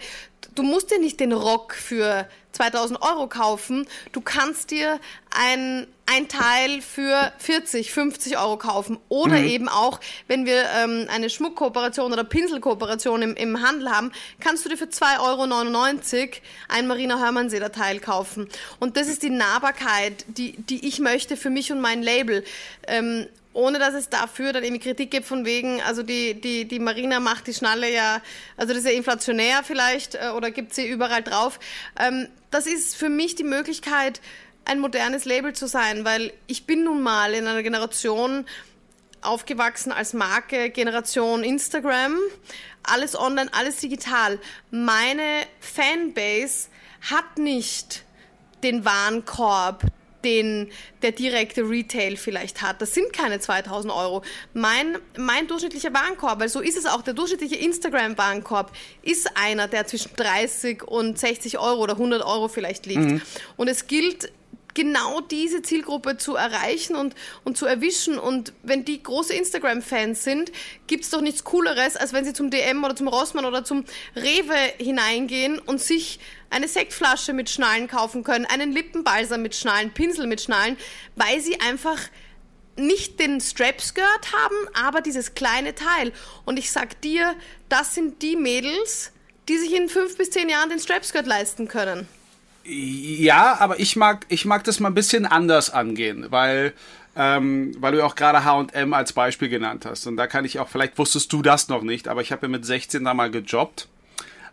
[0.54, 3.86] du musst dir nicht den Rock für 2000 Euro kaufen.
[4.12, 5.00] Du kannst dir
[5.36, 8.98] ein, ein Teil für 40, 50 Euro kaufen.
[9.08, 9.46] Oder mhm.
[9.46, 14.68] eben auch, wenn wir ähm, eine Schmuckkooperation oder Pinselkooperation im, im Handel haben, kannst du
[14.68, 16.28] dir für 2,99 Euro
[16.68, 18.48] ein Marina Hörmannseder Teil kaufen.
[18.78, 22.44] Und das ist die Nahbarkeit, die, die ich möchte für mich und mein Label.
[22.86, 26.78] Ähm, ohne dass es dafür dann irgendwie Kritik gibt von wegen, also die, die, die
[26.78, 28.20] Marina macht die Schnalle ja,
[28.56, 31.58] also das ist ja inflationär vielleicht äh, oder gibt sie überall drauf.
[31.98, 34.20] Ähm, das ist für mich die Möglichkeit,
[34.64, 38.44] ein modernes Label zu sein, weil ich bin nun mal in einer Generation
[39.22, 42.16] aufgewachsen als Marke, Generation Instagram,
[42.82, 44.38] alles online, alles digital.
[44.70, 46.68] Meine Fanbase
[47.10, 48.04] hat nicht
[48.62, 49.84] den Warenkorb,
[50.24, 50.70] den
[51.02, 52.80] der direkte Retail vielleicht hat.
[52.80, 54.22] Das sind keine 2000 Euro.
[54.54, 59.86] Mein, mein durchschnittlicher Warenkorb, weil so ist es auch, der durchschnittliche Instagram-Warenkorb ist einer, der
[59.86, 63.00] zwischen 30 und 60 Euro oder 100 Euro vielleicht liegt.
[63.00, 63.22] Mhm.
[63.56, 64.32] Und es gilt
[64.74, 68.18] genau diese Zielgruppe zu erreichen und, und zu erwischen.
[68.18, 70.52] Und wenn die große Instagram-Fans sind,
[70.86, 73.84] gibt es doch nichts Cooleres, als wenn sie zum DM oder zum Rossmann oder zum
[74.16, 76.18] Rewe hineingehen und sich
[76.50, 80.76] eine Sektflasche mit Schnallen kaufen können, einen Lippenbalsam mit Schnallen, Pinsel mit Schnallen,
[81.16, 81.98] weil sie einfach
[82.76, 86.12] nicht den Strap-Skirt haben, aber dieses kleine Teil.
[86.44, 87.34] Und ich sag dir,
[87.68, 89.12] das sind die Mädels,
[89.48, 92.08] die sich in fünf bis zehn Jahren den Strap-Skirt leisten können.
[92.64, 96.72] Ja, aber ich mag, ich mag das mal ein bisschen anders angehen, weil,
[97.14, 100.06] ähm, weil du ja auch gerade H&M als Beispiel genannt hast.
[100.06, 102.48] Und da kann ich auch, vielleicht wusstest du das noch nicht, aber ich habe ja
[102.48, 103.88] mit 16 da mal gejobbt.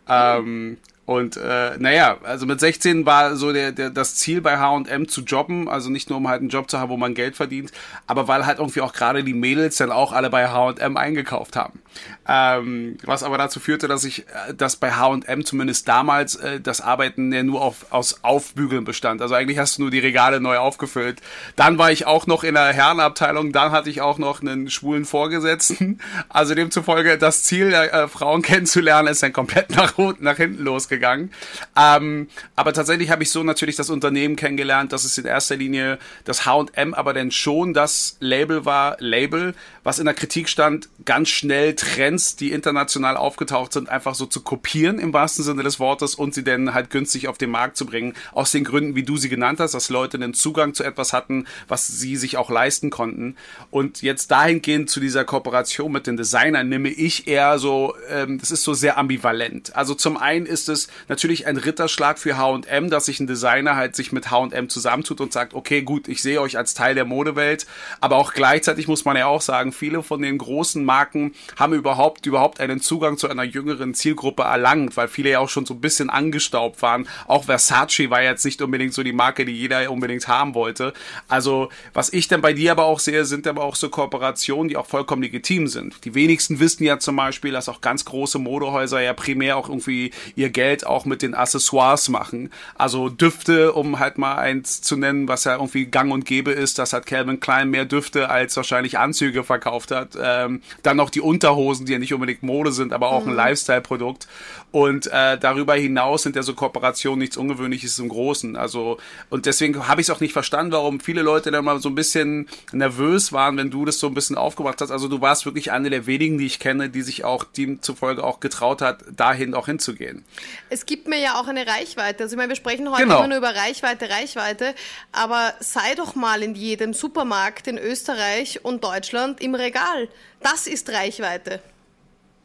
[0.10, 5.08] Ähm, und äh, naja, also mit 16 war so der, der, das Ziel bei HM
[5.08, 7.72] zu jobben, also nicht nur um halt einen Job zu haben, wo man Geld verdient,
[8.06, 11.82] aber weil halt irgendwie auch gerade die Mädels dann auch alle bei HM eingekauft haben.
[12.28, 16.82] Ähm, was aber dazu führte, dass ich, äh, dass bei HM zumindest damals äh, das
[16.82, 19.24] Arbeiten ja nur auf, aus Aufbügeln bestand.
[19.24, 21.20] Also eigentlich hast du nur die Regale neu aufgefüllt.
[21.56, 25.06] Dann war ich auch noch in der Herrenabteilung, dann hatte ich auch noch einen schwulen
[25.06, 26.00] Vorgesetzten.
[26.30, 31.32] Also demzufolge das Ziel, äh, Frauen kennenzulernen, ist dann komplett nach, nach hinten losgegangen gegangen.
[31.76, 35.98] Ähm, aber tatsächlich habe ich so natürlich das Unternehmen kennengelernt, dass es in erster Linie
[36.26, 41.30] das H&M aber dann schon das Label war, Label, was in der Kritik stand, ganz
[41.30, 46.14] schnell Trends, die international aufgetaucht sind, einfach so zu kopieren im wahrsten Sinne des Wortes
[46.14, 48.14] und sie dann halt günstig auf den Markt zu bringen.
[48.34, 51.48] Aus den Gründen, wie du sie genannt hast, dass Leute einen Zugang zu etwas hatten,
[51.68, 53.36] was sie sich auch leisten konnten.
[53.72, 58.52] Und jetzt dahingehend zu dieser Kooperation mit den Designern nehme ich eher so, ähm, das
[58.52, 59.76] ist so sehr ambivalent.
[59.76, 63.96] Also zum einen ist es natürlich ein Ritterschlag für H&M, dass sich ein Designer halt
[63.96, 67.66] sich mit H&M zusammentut und sagt, okay, gut, ich sehe euch als Teil der Modewelt,
[68.00, 72.26] aber auch gleichzeitig muss man ja auch sagen, viele von den großen Marken haben überhaupt
[72.26, 75.82] überhaupt einen Zugang zu einer jüngeren Zielgruppe erlangt, weil viele ja auch schon so ein
[75.82, 77.08] bisschen angestaubt waren.
[77.28, 80.94] Auch Versace war jetzt nicht unbedingt so die Marke, die jeder unbedingt haben wollte.
[81.28, 84.78] Also, was ich dann bei dir aber auch sehe, sind aber auch so Kooperationen, die
[84.78, 86.04] auch vollkommen legitim sind.
[86.06, 90.12] Die wenigsten wissen ja zum Beispiel, dass auch ganz große Modehäuser ja primär auch irgendwie
[90.36, 92.50] ihr Geld Geld auch mit den Accessoires machen.
[92.76, 96.80] Also Düfte, um halt mal eins zu nennen, was ja irgendwie gang und gäbe ist,
[96.80, 100.18] dass hat Calvin Klein mehr Düfte als wahrscheinlich Anzüge verkauft hat.
[100.22, 103.32] Ähm, dann noch die Unterhosen, die ja nicht unbedingt Mode sind, aber auch mhm.
[103.32, 104.28] ein Lifestyle-Produkt.
[104.72, 108.56] Und äh, darüber hinaus sind ja so Kooperationen nichts Ungewöhnliches im Großen.
[108.56, 108.98] Also,
[109.30, 111.96] und deswegen habe ich es auch nicht verstanden, warum viele Leute dann mal so ein
[111.96, 114.92] bisschen nervös waren, wenn du das so ein bisschen aufgebracht hast.
[114.92, 118.40] Also du warst wirklich eine der wenigen, die ich kenne, die sich auch demzufolge auch
[118.40, 120.24] getraut hat, dahin auch hinzugehen.
[120.72, 122.24] Es gibt mir ja auch eine Reichweite.
[122.24, 123.20] Also ich meine, wir sprechen heute genau.
[123.20, 124.74] immer nur über Reichweite, Reichweite,
[125.12, 130.08] aber sei doch mal in jedem Supermarkt in Österreich und Deutschland im Regal.
[130.42, 131.62] Das ist Reichweite.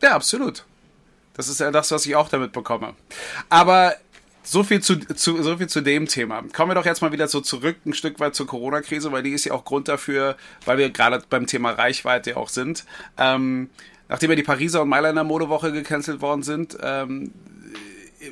[0.03, 0.65] Ja, absolut.
[1.35, 2.95] Das ist ja das, was ich auch damit bekomme.
[3.49, 3.95] Aber
[4.43, 6.43] so viel zu, zu, so viel zu dem Thema.
[6.53, 9.31] Kommen wir doch jetzt mal wieder so zurück ein Stück weit zur Corona-Krise, weil die
[9.31, 12.85] ist ja auch Grund dafür, weil wir gerade beim Thema Reichweite auch sind.
[13.19, 13.71] Ähm,
[14.09, 17.31] nachdem ja die Pariser und Mailänder Modewoche gecancelt worden sind, ähm,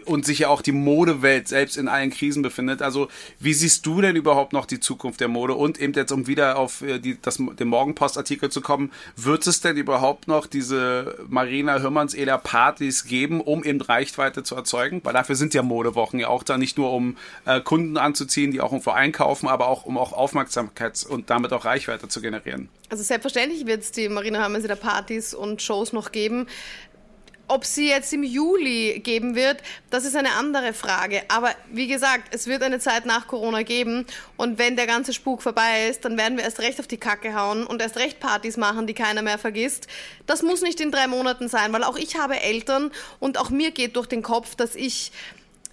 [0.04, 2.82] und sich ja auch die Modewelt selbst in allen Krisen befindet.
[2.82, 3.08] Also
[3.40, 5.54] wie siehst du denn überhaupt noch die Zukunft der Mode?
[5.54, 9.60] Und eben jetzt, um wieder auf äh, die, das, den Morgenpost-Artikel zu kommen, wird es
[9.60, 15.00] denn überhaupt noch diese Marina Hürmanns Eder Partys geben, um eben Reichweite zu erzeugen?
[15.04, 18.60] Weil dafür sind ja Modewochen ja auch da nicht nur um äh, Kunden anzuziehen, die
[18.60, 22.68] auch irgendwo einkaufen, aber auch um auch Aufmerksamkeit und damit auch Reichweite zu generieren.
[22.90, 26.46] Also selbstverständlich wird es die Marina Hörmanns Eder Partys und Shows noch geben.
[27.46, 29.58] Ob sie jetzt im Juli geben wird,
[29.90, 31.22] das ist eine andere Frage.
[31.28, 34.06] Aber wie gesagt, es wird eine Zeit nach Corona geben.
[34.38, 37.34] Und wenn der ganze Spuk vorbei ist, dann werden wir erst recht auf die Kacke
[37.34, 39.88] hauen und erst recht Partys machen, die keiner mehr vergisst.
[40.26, 43.72] Das muss nicht in drei Monaten sein, weil auch ich habe Eltern und auch mir
[43.72, 45.12] geht durch den Kopf, dass ich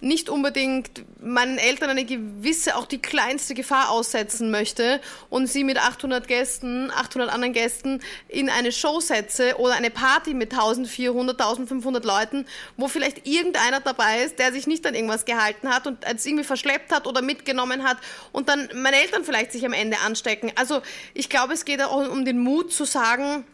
[0.02, 5.78] nicht unbedingt meinen Eltern eine gewisse, auch die kleinste Gefahr aussetzen möchte und sie mit
[5.78, 12.04] 800 Gästen, 800 anderen Gästen in eine Show setze oder eine Party mit 1400, 1500
[12.04, 16.26] Leuten, wo vielleicht irgendeiner dabei ist, der sich nicht an irgendwas gehalten hat und es
[16.26, 17.98] irgendwie verschleppt hat oder mitgenommen hat
[18.32, 20.52] und dann meine Eltern vielleicht sich am Ende anstecken.
[20.56, 20.82] Also
[21.14, 23.44] ich glaube, es geht auch um den Mut zu sagen,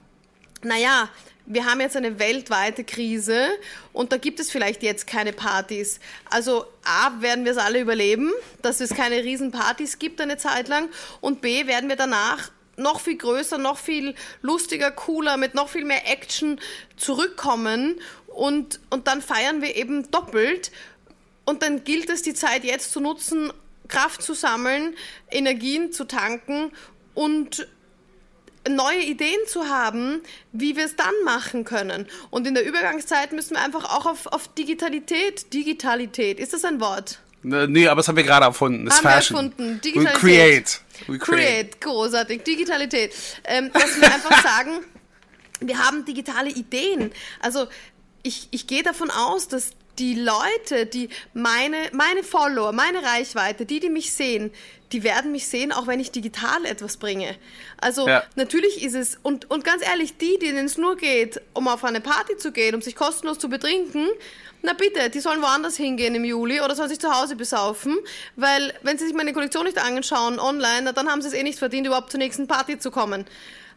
[0.63, 1.09] naja,
[1.49, 3.49] wir haben jetzt eine weltweite Krise
[3.95, 5.99] und da gibt es vielleicht jetzt keine Partys.
[6.31, 8.31] Also A, werden wir es alle überleben,
[8.61, 10.91] dass es keine Riesenpartys gibt eine Zeit lang
[11.23, 15.85] und B, werden wir danach noch viel größer, noch viel lustiger, cooler, mit noch viel
[15.85, 16.61] mehr Action
[16.97, 20.71] zurückkommen und, und dann feiern wir eben doppelt
[21.47, 23.53] und dann gilt es, die Zeit jetzt zu nutzen,
[23.89, 24.95] Kraft zu sammeln,
[25.31, 26.73] Energien zu tanken
[27.15, 27.67] und
[28.69, 32.07] neue Ideen zu haben, wie wir es dann machen können.
[32.31, 36.81] Und in der Übergangszeit müssen wir einfach auch auf, auf Digitalität, Digitalität, ist das ein
[36.81, 37.21] Wort?
[37.43, 38.85] Nee, aber das haben wir gerade erfunden.
[38.85, 39.37] Das haben Fashion.
[39.37, 39.81] wir erfunden.
[39.81, 40.23] Digitalität.
[40.23, 40.81] We create.
[41.07, 41.47] We create.
[41.47, 41.81] create.
[41.81, 42.43] Großartig.
[42.43, 43.15] Digitalität.
[43.45, 44.81] Ähm, dass wir einfach sagen,
[45.61, 47.13] wir haben digitale Ideen.
[47.41, 47.67] Also
[48.23, 53.81] ich, ich gehe davon aus, dass die Leute, die meine, meine Follower, meine Reichweite, die,
[53.81, 54.53] die mich sehen,
[54.93, 57.37] die werden mich sehen, auch wenn ich digital etwas bringe.
[57.81, 58.23] Also ja.
[58.37, 62.01] natürlich ist es, und, und ganz ehrlich, die, denen es nur geht, um auf eine
[62.01, 64.09] Party zu gehen, um sich kostenlos zu betrinken,
[64.63, 67.97] na bitte, die sollen woanders hingehen im Juli oder sollen sich zu Hause besaufen,
[68.35, 71.59] weil wenn sie sich meine Kollektion nicht anschauen online, dann haben sie es eh nicht
[71.59, 73.25] verdient, überhaupt zur nächsten Party zu kommen.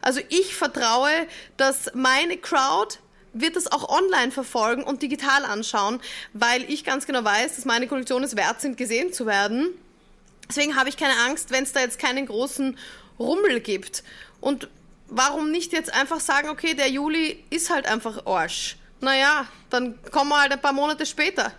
[0.00, 1.10] Also ich vertraue,
[1.56, 2.96] dass meine Crowd
[3.32, 6.00] wird es auch online verfolgen und digital anschauen,
[6.32, 9.68] weil ich ganz genau weiß, dass meine Kollektionen es wert sind, gesehen zu werden.
[10.54, 12.76] Deswegen habe ich keine Angst, wenn es da jetzt keinen großen
[13.18, 14.04] Rummel gibt.
[14.42, 14.68] Und
[15.08, 18.76] warum nicht jetzt einfach sagen, okay, der Juli ist halt einfach Arsch.
[19.00, 21.54] Naja, dann kommen wir halt ein paar Monate später.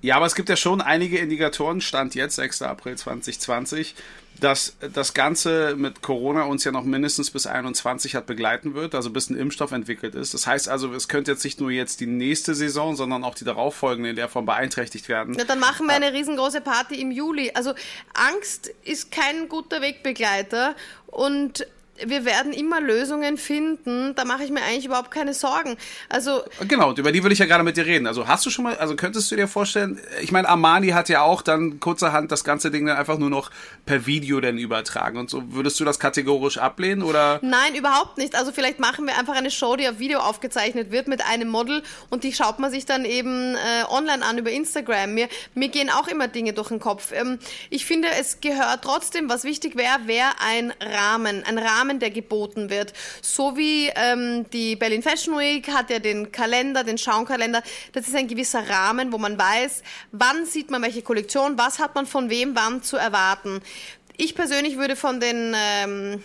[0.00, 2.62] Ja, aber es gibt ja schon einige Indikatoren, Stand jetzt, 6.
[2.62, 3.94] April 2020,
[4.40, 9.10] dass das Ganze mit Corona uns ja noch mindestens bis 21 hat begleiten wird, also
[9.10, 10.34] bis ein Impfstoff entwickelt ist.
[10.34, 13.44] Das heißt also, es könnte jetzt nicht nur jetzt die nächste Saison, sondern auch die
[13.44, 15.34] darauffolgende in der Form beeinträchtigt werden.
[15.34, 17.52] Ja, dann machen wir eine riesengroße Party im Juli.
[17.54, 17.74] Also
[18.14, 20.74] Angst ist kein guter Wegbegleiter
[21.06, 21.66] und
[22.04, 24.14] wir werden immer Lösungen finden.
[24.14, 25.76] Da mache ich mir eigentlich überhaupt keine Sorgen.
[26.08, 28.06] Also genau, über die will ich ja gerade mit dir reden.
[28.06, 30.00] Also hast du schon mal, also könntest du dir vorstellen?
[30.22, 33.50] Ich meine, Armani hat ja auch dann kurzerhand das ganze Ding dann einfach nur noch
[33.86, 35.42] per Video dann übertragen und so.
[35.52, 37.38] Würdest du das kategorisch ablehnen oder?
[37.42, 38.34] Nein, überhaupt nicht.
[38.34, 41.82] Also vielleicht machen wir einfach eine Show, die auf Video aufgezeichnet wird mit einem Model
[42.10, 45.14] und die schaut man sich dann eben äh, online an über Instagram.
[45.14, 47.12] Mir mir gehen auch immer Dinge durch den Kopf.
[47.12, 47.38] Ähm,
[47.70, 52.10] ich finde, es gehört trotzdem, was wichtig wäre, wäre ein Rahmen, ein Rahmen Rahmen, der
[52.10, 52.92] geboten wird.
[53.20, 57.62] So wie ähm, die Berlin Fashion Week hat ja den Kalender, den Schaumkalender.
[57.92, 61.94] Das ist ein gewisser Rahmen, wo man weiß, wann sieht man welche Kollektion, was hat
[61.94, 63.60] man von wem wann zu erwarten.
[64.16, 66.24] Ich persönlich würde von den ähm,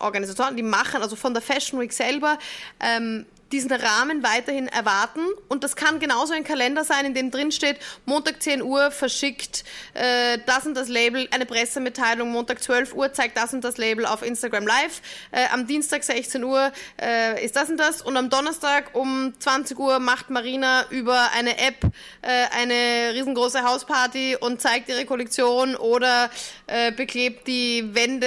[0.00, 2.38] Organisatoren, die machen, also von der Fashion Week selber,
[2.80, 5.20] ähm, diesen Rahmen weiterhin erwarten.
[5.48, 9.64] Und das kann genauso ein Kalender sein, in dem drin steht, Montag 10 Uhr verschickt
[9.94, 14.06] äh, das und das Label, eine Pressemitteilung, Montag 12 Uhr zeigt das und das Label
[14.06, 18.30] auf Instagram Live, äh, am Dienstag 16 Uhr äh, ist das und das und am
[18.30, 21.84] Donnerstag um 20 Uhr macht Marina über eine App
[22.22, 26.30] äh, eine riesengroße Hausparty und zeigt ihre Kollektion oder
[26.66, 28.26] äh, beklebt die Wände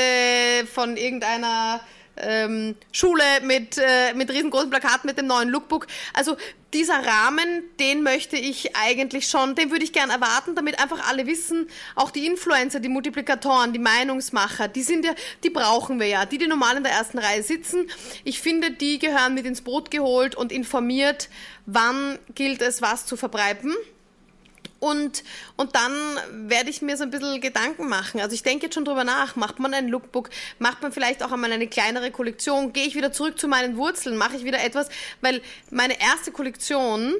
[0.74, 1.82] von irgendeiner
[2.22, 5.88] ähm, Schule mit, äh, mit riesengroßen Plakaten mit dem neuen Lookbook.
[6.14, 6.38] Also
[6.74, 11.28] dieser Rahmen, den möchte ich eigentlich schon, den würde ich gern erwarten, damit einfach alle
[11.28, 16.26] wissen, auch die Influencer, die Multiplikatoren, die Meinungsmacher, die sind ja, die brauchen wir ja,
[16.26, 17.90] die, die normal in der ersten Reihe sitzen.
[18.24, 21.30] Ich finde, die gehören mit ins Boot geholt und informiert,
[21.66, 23.74] wann gilt es, was zu verbreiten.
[24.82, 25.24] Und,
[25.58, 25.94] und dann
[26.50, 28.20] werde ich mir so ein bisschen Gedanken machen.
[28.20, 29.36] Also ich denke jetzt schon drüber nach.
[29.36, 30.32] Macht man ein Lookbook?
[30.58, 32.74] Macht man vielleicht auch einmal eine kleinere Kollektion?
[32.74, 34.18] Gehe ich wieder zurück zu meinen Wurzeln?
[34.18, 34.90] Mache ich wieder etwas?
[35.22, 37.14] Weil meine erste Kollektion,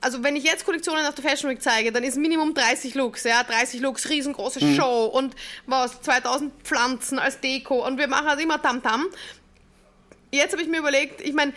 [0.00, 3.22] also wenn ich jetzt Kollektionen auf der Fashion Week zeige, dann ist Minimum 30 Looks,
[3.22, 4.74] ja, 30 Looks, riesengroße mhm.
[4.74, 9.02] Show und was, 2000 Pflanzen als Deko und wir machen also immer Tamtam.
[9.02, 9.06] -Tam.
[10.30, 11.54] Jetzt habe ich mir überlegt, ich meine,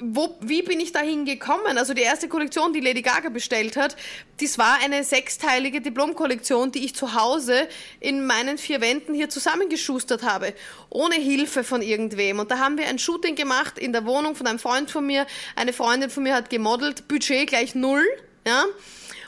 [0.00, 1.78] wo, wie bin ich dahin gekommen?
[1.78, 3.96] Also die erste Kollektion, die Lady Gaga bestellt hat,
[4.40, 7.68] das war eine sechsteilige Diplomkollektion, die ich zu Hause
[8.00, 10.54] in meinen vier Wänden hier zusammengeschustert habe,
[10.90, 12.38] ohne Hilfe von irgendwem.
[12.38, 15.26] Und da haben wir ein Shooting gemacht in der Wohnung von einem Freund von mir.
[15.54, 18.04] Eine Freundin von mir hat gemodelt, Budget gleich null,
[18.46, 18.64] ja.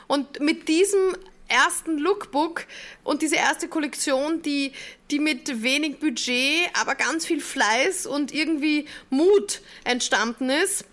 [0.07, 1.15] Und mit diesem
[1.49, 2.65] ersten Lookbook
[3.03, 4.71] und diese erste Kollektion, die,
[5.11, 10.85] die mit wenig Budget, aber ganz viel Fleiß und irgendwie Mut entstanden ist,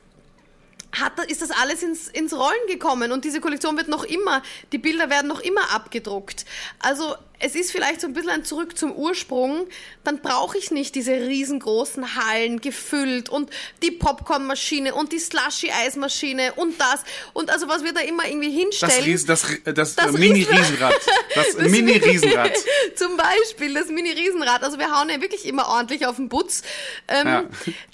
[0.92, 4.42] hat, ist das alles ins, ins Rollen gekommen und diese Kollektion wird noch immer,
[4.72, 6.46] die Bilder werden noch immer abgedruckt.
[6.78, 9.66] Also es ist vielleicht so ein bisschen ein Zurück zum Ursprung,
[10.04, 13.50] dann brauche ich nicht diese riesengroßen Hallen gefüllt und
[13.82, 18.94] die Popcornmaschine und die Slushy-Eismaschine und das und also was wir da immer irgendwie hinstellen.
[18.96, 20.94] Das, Ries, das, das, das Mini-Riesenrad.
[21.34, 22.52] Das, das Mini-Riesenrad.
[22.94, 24.62] Zum Beispiel das Mini-Riesenrad.
[24.62, 26.62] Also wir hauen ja wirklich immer ordentlich auf den Putz.
[27.08, 27.44] Ähm, ja.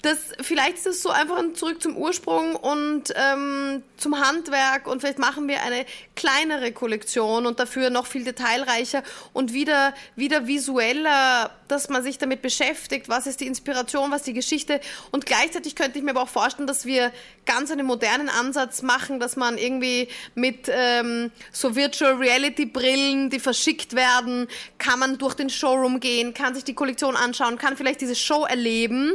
[0.01, 5.01] das, vielleicht ist das so einfach ein Zurück zum Ursprung und ähm, zum Handwerk und
[5.01, 11.51] vielleicht machen wir eine kleinere Kollektion und dafür noch viel detailreicher und wieder, wieder visueller,
[11.67, 14.79] dass man sich damit beschäftigt, was ist die Inspiration, was die Geschichte.
[15.11, 17.11] Und gleichzeitig könnte ich mir aber auch vorstellen, dass wir
[17.45, 23.39] ganz einen modernen Ansatz machen, dass man irgendwie mit ähm, so Virtual Reality Brillen, die
[23.39, 28.01] verschickt werden, kann man durch den Showroom gehen, kann sich die Kollektion anschauen, kann vielleicht
[28.01, 29.13] diese Show erleben.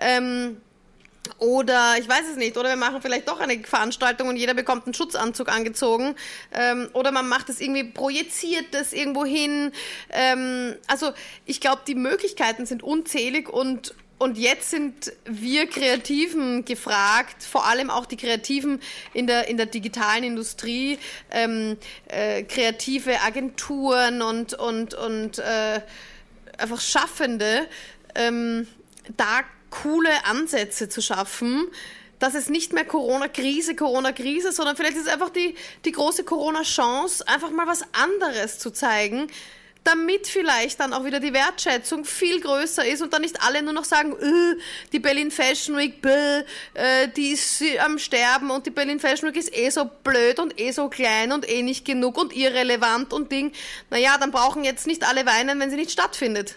[0.00, 0.60] Ähm,
[1.38, 4.86] oder ich weiß es nicht, oder wir machen vielleicht doch eine Veranstaltung und jeder bekommt
[4.86, 6.14] einen Schutzanzug angezogen.
[6.52, 9.72] Ähm, oder man macht es irgendwie, projiziert das irgendwo hin.
[10.10, 11.12] Ähm, also
[11.46, 17.88] ich glaube, die Möglichkeiten sind unzählig und und jetzt sind wir Kreativen gefragt, vor allem
[17.88, 18.78] auch die Kreativen
[19.14, 20.98] in der, in der digitalen Industrie,
[21.30, 25.80] ähm, äh, kreative Agenturen und, und, und äh,
[26.58, 27.66] einfach Schaffende,
[28.14, 28.68] ähm,
[29.16, 31.66] da coole Ansätze zu schaffen,
[32.18, 35.54] dass es nicht mehr Corona-Krise, Corona-Krise, sondern vielleicht ist es einfach die,
[35.84, 39.28] die große Corona-Chance, einfach mal was anderes zu zeigen,
[39.84, 43.72] damit vielleicht dann auch wieder die Wertschätzung viel größer ist und dann nicht alle nur
[43.72, 44.60] noch sagen, äh,
[44.92, 49.36] die Berlin Fashion Week, bäh, äh, die ist am Sterben und die Berlin Fashion Week
[49.36, 53.32] ist eh so blöd und eh so klein und eh nicht genug und irrelevant und
[53.32, 53.52] Ding.
[53.88, 56.56] Naja, dann brauchen jetzt nicht alle weinen, wenn sie nicht stattfindet.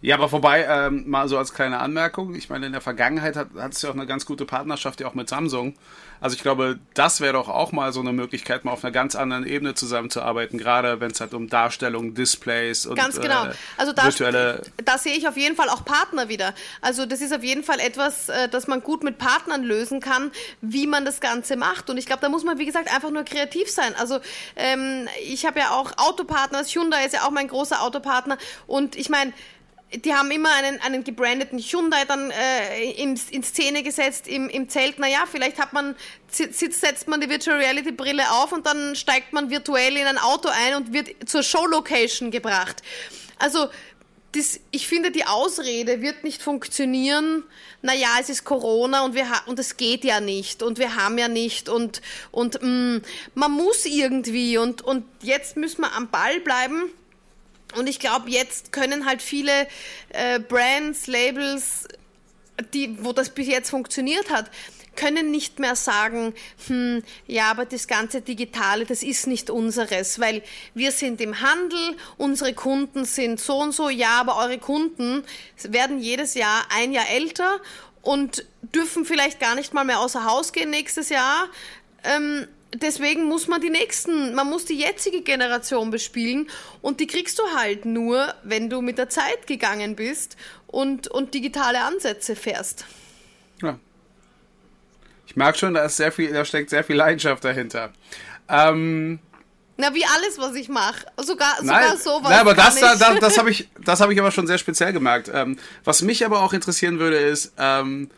[0.00, 2.34] Ja, aber vorbei, ähm, mal so als kleine Anmerkung.
[2.36, 5.08] Ich meine, in der Vergangenheit hat, hat es ja auch eine ganz gute Partnerschaft ja
[5.08, 5.74] auch mit Samsung.
[6.20, 9.14] Also ich glaube, das wäre doch auch mal so eine Möglichkeit, mal auf einer ganz
[9.14, 13.46] anderen Ebene zusammenzuarbeiten, gerade wenn es halt um Darstellung, Displays und ganz genau.
[13.46, 14.62] Äh, also da, virtuelle.
[14.84, 16.54] Da sehe ich auf jeden Fall auch Partner wieder.
[16.80, 20.30] Also das ist auf jeden Fall etwas, äh, das man gut mit Partnern lösen kann,
[20.60, 21.90] wie man das Ganze macht.
[21.90, 23.94] Und ich glaube, da muss man wie gesagt einfach nur kreativ sein.
[23.98, 24.18] Also
[24.56, 28.38] ähm, ich habe ja auch Autopartner, Hyundai ist ja auch mein großer Autopartner.
[28.66, 29.32] Und ich meine
[29.94, 34.68] die haben immer einen, einen gebrandeten Hyundai dann äh, in, in Szene gesetzt im, im
[34.68, 34.98] Zelt.
[34.98, 35.96] Naja, vielleicht hat man,
[36.28, 40.18] sitzt, setzt man die Virtual Reality Brille auf und dann steigt man virtuell in ein
[40.18, 42.82] Auto ein und wird zur Showlocation gebracht.
[43.38, 43.68] Also,
[44.32, 47.44] das, ich finde, die Ausrede wird nicht funktionieren.
[47.80, 51.28] Naja, es ist Corona und, wir und es geht ja nicht und wir haben ja
[51.28, 53.02] nicht und, und mh, mm,
[53.34, 56.90] man muss irgendwie und, und jetzt müssen wir am Ball bleiben
[57.76, 59.66] und ich glaube, jetzt können halt viele
[60.10, 61.86] äh, Brands, Labels,
[62.74, 64.50] die, wo das bis jetzt funktioniert hat,
[64.96, 66.34] können nicht mehr sagen,
[66.66, 70.42] hm, ja, aber das ganze Digitale, das ist nicht unseres, weil
[70.74, 75.22] wir sind im Handel, unsere Kunden sind so und so, ja, aber eure Kunden
[75.62, 77.60] werden jedes Jahr ein Jahr älter
[78.02, 81.48] und dürfen vielleicht gar nicht mal mehr außer Haus gehen nächstes Jahr.
[82.02, 86.48] Ähm, deswegen muss man die nächsten, man muss die jetzige Generation bespielen
[86.82, 91.34] und die kriegst du halt nur, wenn du mit der Zeit gegangen bist und, und
[91.34, 92.84] digitale Ansätze fährst.
[93.62, 93.78] Ja.
[95.26, 97.92] Ich merke schon, da ist sehr viel, da steckt sehr viel Leidenschaft dahinter.
[98.48, 99.18] Ähm,
[99.80, 101.06] na, wie alles, was ich mache.
[101.18, 102.30] Sogar, sogar nein, sowas.
[102.30, 104.92] Nein, aber das, da, das, das habe ich, das habe ich aber schon sehr speziell
[104.92, 105.30] gemerkt.
[105.32, 108.10] Ähm, was mich aber auch interessieren würde, ist, ähm,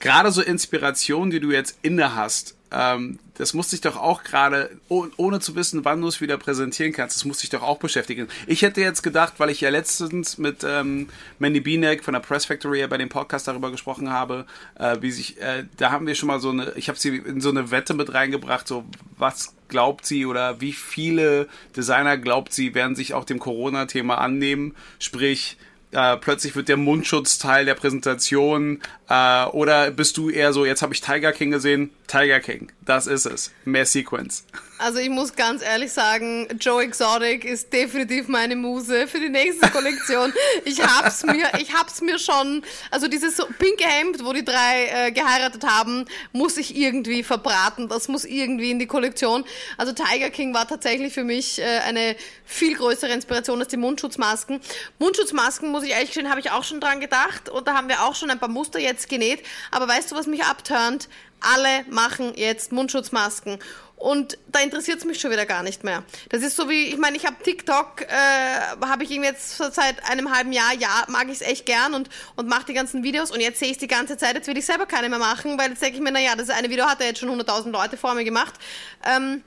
[0.00, 4.70] gerade so Inspiration, die du jetzt inne hast, ähm, das muss dich doch auch gerade,
[4.88, 7.78] oh, ohne zu wissen, wann du es wieder präsentieren kannst, das muss dich doch auch
[7.78, 8.28] beschäftigen.
[8.46, 11.08] Ich hätte jetzt gedacht, weil ich ja letztens mit ähm,
[11.38, 14.46] Mandy Bienek von der Press Factory ja bei dem Podcast darüber gesprochen habe,
[14.78, 17.40] äh, wie sich, äh, da haben wir schon mal so eine, ich habe sie in
[17.40, 18.84] so eine Wette mit reingebracht, so
[19.18, 24.74] was glaubt sie oder wie viele Designer glaubt sie, werden sich auch dem Corona-Thema annehmen,
[24.98, 25.56] sprich,
[25.92, 30.82] äh, plötzlich wird der Mundschutz Teil der Präsentation äh, oder bist du eher so, jetzt
[30.82, 34.44] habe ich Tiger King gesehen, Tiger King, das ist es, mehr Sequence.
[34.78, 39.70] Also ich muss ganz ehrlich sagen, Joe Exotic ist definitiv meine Muse für die nächste
[39.70, 40.32] Kollektion.
[40.64, 45.12] ich hab's mir, ich hab's mir schon, also dieses pinke Hemd, wo die drei äh,
[45.12, 47.88] geheiratet haben, muss ich irgendwie verbraten.
[47.88, 49.44] Das muss irgendwie in die Kollektion.
[49.78, 52.14] Also Tiger King war tatsächlich für mich äh, eine
[52.44, 54.60] viel größere Inspiration als die Mundschutzmasken.
[54.98, 58.02] Mundschutzmasken, muss ich ehrlich gestehen, habe ich auch schon dran gedacht und da haben wir
[58.04, 59.44] auch schon ein paar Muster jetzt genäht.
[59.70, 61.08] Aber weißt du, was mich abturnt?
[61.40, 63.58] Alle machen jetzt Mundschutzmasken.
[63.96, 66.04] Und da interessiert es mich schon wieder gar nicht mehr.
[66.28, 70.08] Das ist so wie, ich meine, ich habe TikTok, äh, habe ich ihm jetzt seit
[70.10, 73.30] einem halben Jahr, ja, mag ich es echt gern und, und mache die ganzen Videos
[73.30, 75.70] und jetzt sehe ich die ganze Zeit, jetzt will ich selber keine mehr machen, weil
[75.70, 78.14] jetzt denke ich mir, naja, das eine Video hat er jetzt schon 100.000 Leute vor
[78.14, 78.54] mir gemacht.
[79.02, 79.42] Ähm,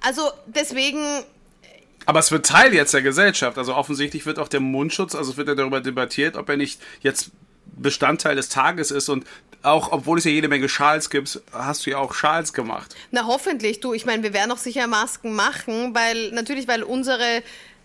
[0.00, 1.22] also deswegen
[2.06, 3.58] aber es wird Teil jetzt der Gesellschaft.
[3.58, 6.80] Also offensichtlich wird auch der Mundschutz, also es wird ja darüber debattiert, ob er nicht
[7.00, 7.30] jetzt
[7.76, 9.24] Bestandteil des Tages ist und
[9.62, 12.94] auch obwohl es ja jede Menge Schals gibt, hast du ja auch Schals gemacht.
[13.10, 13.94] Na hoffentlich, du.
[13.94, 17.42] Ich meine, wir werden auch sicher Masken machen, weil natürlich, weil unsere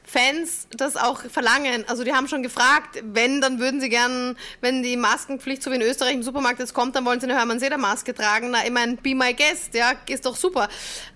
[0.09, 1.83] Fans das auch verlangen.
[1.89, 5.75] Also die haben schon gefragt, wenn, dann würden sie gern, wenn die Maskenpflicht so wie
[5.75, 8.49] in Österreich im Supermarkt jetzt kommt, dann wollen sie eine Hermann Seder Maske tragen.
[8.51, 10.69] Na, ich meine, be my guest, ja, ist doch super.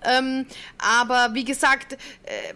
[0.03, 0.45] Ähm,
[0.77, 1.97] aber wie gesagt, äh,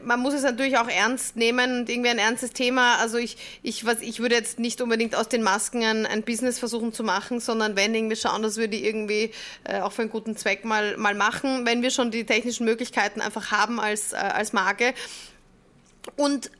[0.03, 2.97] man muss es natürlich auch ernst nehmen und irgendwie ein ernstes Thema.
[2.97, 6.59] Also ich, ich, was, ich würde jetzt nicht unbedingt aus den Masken ein, ein Business
[6.59, 9.31] versuchen zu machen, sondern wenn irgendwie schauen, dass wir die irgendwie
[9.63, 13.21] äh, auch für einen guten Zweck mal, mal machen, wenn wir schon die technischen Möglichkeiten
[13.21, 14.93] einfach haben als, äh, als Marke.
[16.15, 16.51] Und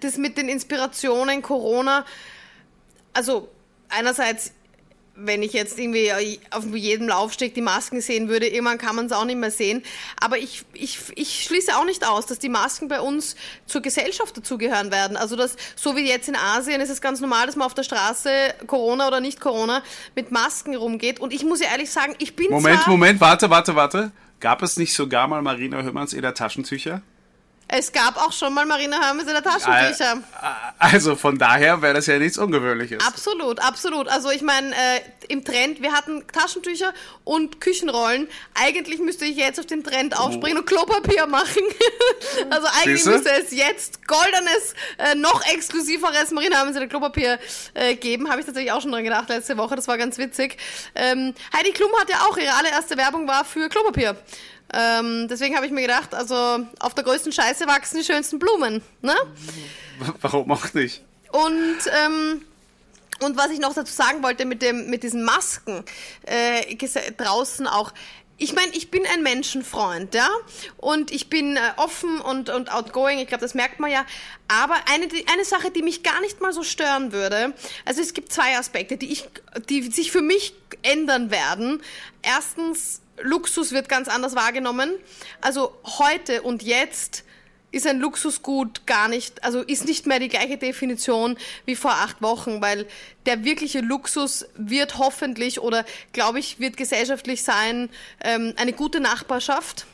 [0.00, 2.04] das mit den Inspirationen Corona,
[3.12, 3.48] also
[3.88, 4.52] einerseits,
[5.18, 6.12] wenn ich jetzt irgendwie
[6.50, 9.82] auf jedem Laufsteg die Masken sehen würde, irgendwann kann man es auch nicht mehr sehen.
[10.20, 13.34] Aber ich, ich, ich schließe auch nicht aus, dass die Masken bei uns
[13.64, 15.16] zur Gesellschaft dazugehören werden.
[15.16, 17.84] Also das, so wie jetzt in Asien ist es ganz normal, dass man auf der
[17.84, 18.30] Straße
[18.66, 19.82] Corona oder nicht Corona
[20.14, 21.18] mit Masken rumgeht.
[21.18, 24.12] Und ich muss ja ehrlich sagen, ich bin Moment, Moment, warte, warte, warte.
[24.40, 27.00] Gab es nicht sogar mal Marina Hümmerns in der Taschentücher?
[27.68, 30.22] Es gab auch schon mal Marina Hermes in der Taschentücher.
[30.78, 33.04] Also von daher wäre das ja nichts Ungewöhnliches.
[33.04, 34.08] Absolut, absolut.
[34.08, 36.94] Also ich meine, äh, im Trend, wir hatten Taschentücher
[37.24, 38.28] und Küchenrollen.
[38.54, 40.60] Eigentlich müsste ich jetzt auf den Trend aufspringen oh.
[40.60, 41.62] und Klopapier machen.
[42.50, 43.10] also eigentlich Siehste?
[43.10, 47.40] müsste es jetzt goldenes, äh, noch exklusiveres Marina Hermes in der Klopapier
[47.74, 48.30] äh, geben.
[48.30, 49.74] Habe ich tatsächlich auch schon dran gedacht letzte Woche.
[49.74, 50.56] Das war ganz witzig.
[50.94, 54.16] Ähm, Heidi Klum hat ja auch, ihre allererste Werbung war für Klopapier.
[54.72, 56.34] Ähm, deswegen habe ich mir gedacht, also
[56.80, 58.82] auf der größten Scheiße wachsen die schönsten Blumen.
[59.00, 59.14] Ne?
[60.20, 61.02] Warum auch nicht?
[61.30, 62.42] Und ähm,
[63.20, 65.84] und was ich noch dazu sagen wollte mit dem mit diesen Masken
[66.26, 66.76] äh,
[67.16, 67.92] draußen auch.
[68.38, 70.28] Ich meine, ich bin ein Menschenfreund, ja,
[70.76, 73.18] und ich bin äh, offen und, und outgoing.
[73.18, 74.04] Ich glaube, das merkt man ja.
[74.46, 77.54] Aber eine, eine Sache, die mich gar nicht mal so stören würde,
[77.86, 79.26] also es gibt zwei Aspekte, die ich,
[79.70, 80.52] die sich für mich
[80.82, 81.82] ändern werden.
[82.20, 84.90] Erstens Luxus wird ganz anders wahrgenommen.
[85.40, 87.24] Also heute und jetzt
[87.72, 91.36] ist ein Luxusgut gar nicht, also ist nicht mehr die gleiche Definition
[91.66, 92.86] wie vor acht Wochen, weil
[93.26, 97.90] der wirkliche Luxus wird hoffentlich oder glaube ich wird gesellschaftlich sein
[98.22, 99.86] ähm, eine gute Nachbarschaft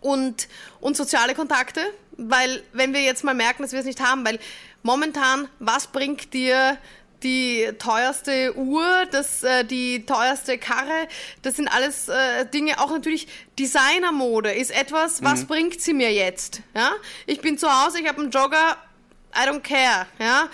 [0.00, 0.48] und,
[0.80, 1.80] und soziale Kontakte,
[2.18, 4.38] weil wenn wir jetzt mal merken, dass wir es nicht haben, weil
[4.82, 6.76] momentan, was bringt dir
[7.24, 11.08] die teuerste Uhr, das, äh, die teuerste Karre,
[11.42, 13.26] das sind alles äh, Dinge, auch natürlich
[13.58, 15.46] Designermode ist etwas, was mhm.
[15.46, 16.60] bringt sie mir jetzt?
[16.74, 16.92] Ja?
[17.26, 18.76] Ich bin zu Hause, ich habe einen Jogger,
[19.34, 20.48] I don't care, ja.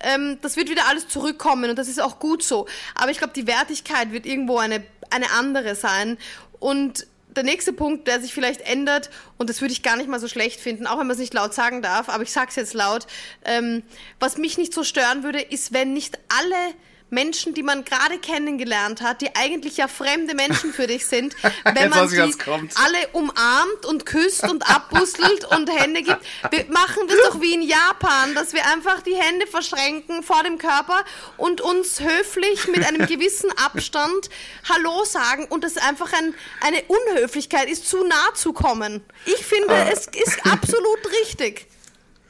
[0.00, 2.66] Ähm, das wird wieder alles zurückkommen und das ist auch gut so.
[2.94, 6.18] Aber ich glaube, die Wertigkeit wird irgendwo eine, eine andere sein.
[6.58, 7.06] Und
[7.36, 10.28] der nächste Punkt, der sich vielleicht ändert, und das würde ich gar nicht mal so
[10.28, 12.74] schlecht finden, auch wenn man es nicht laut sagen darf, aber ich sage es jetzt
[12.74, 13.06] laut,
[13.44, 13.82] ähm,
[14.20, 16.74] was mich nicht so stören würde, ist, wenn nicht alle
[17.14, 21.34] Menschen, die man gerade kennengelernt hat, die eigentlich ja fremde Menschen für dich sind,
[21.74, 26.20] wenn man sie alle umarmt und küsst und abbustelt und Hände gibt.
[26.50, 30.58] Wir machen das doch wie in Japan, dass wir einfach die Hände verschränken vor dem
[30.58, 31.04] Körper
[31.36, 34.28] und uns höflich mit einem gewissen Abstand
[34.68, 39.04] Hallo sagen und das einfach ein, eine Unhöflichkeit ist, zu nah zu kommen.
[39.24, 39.88] Ich finde, ah.
[39.90, 41.68] es ist absolut richtig.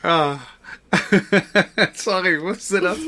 [0.03, 0.39] Ja.
[1.95, 2.99] Sorry, ich wusste das.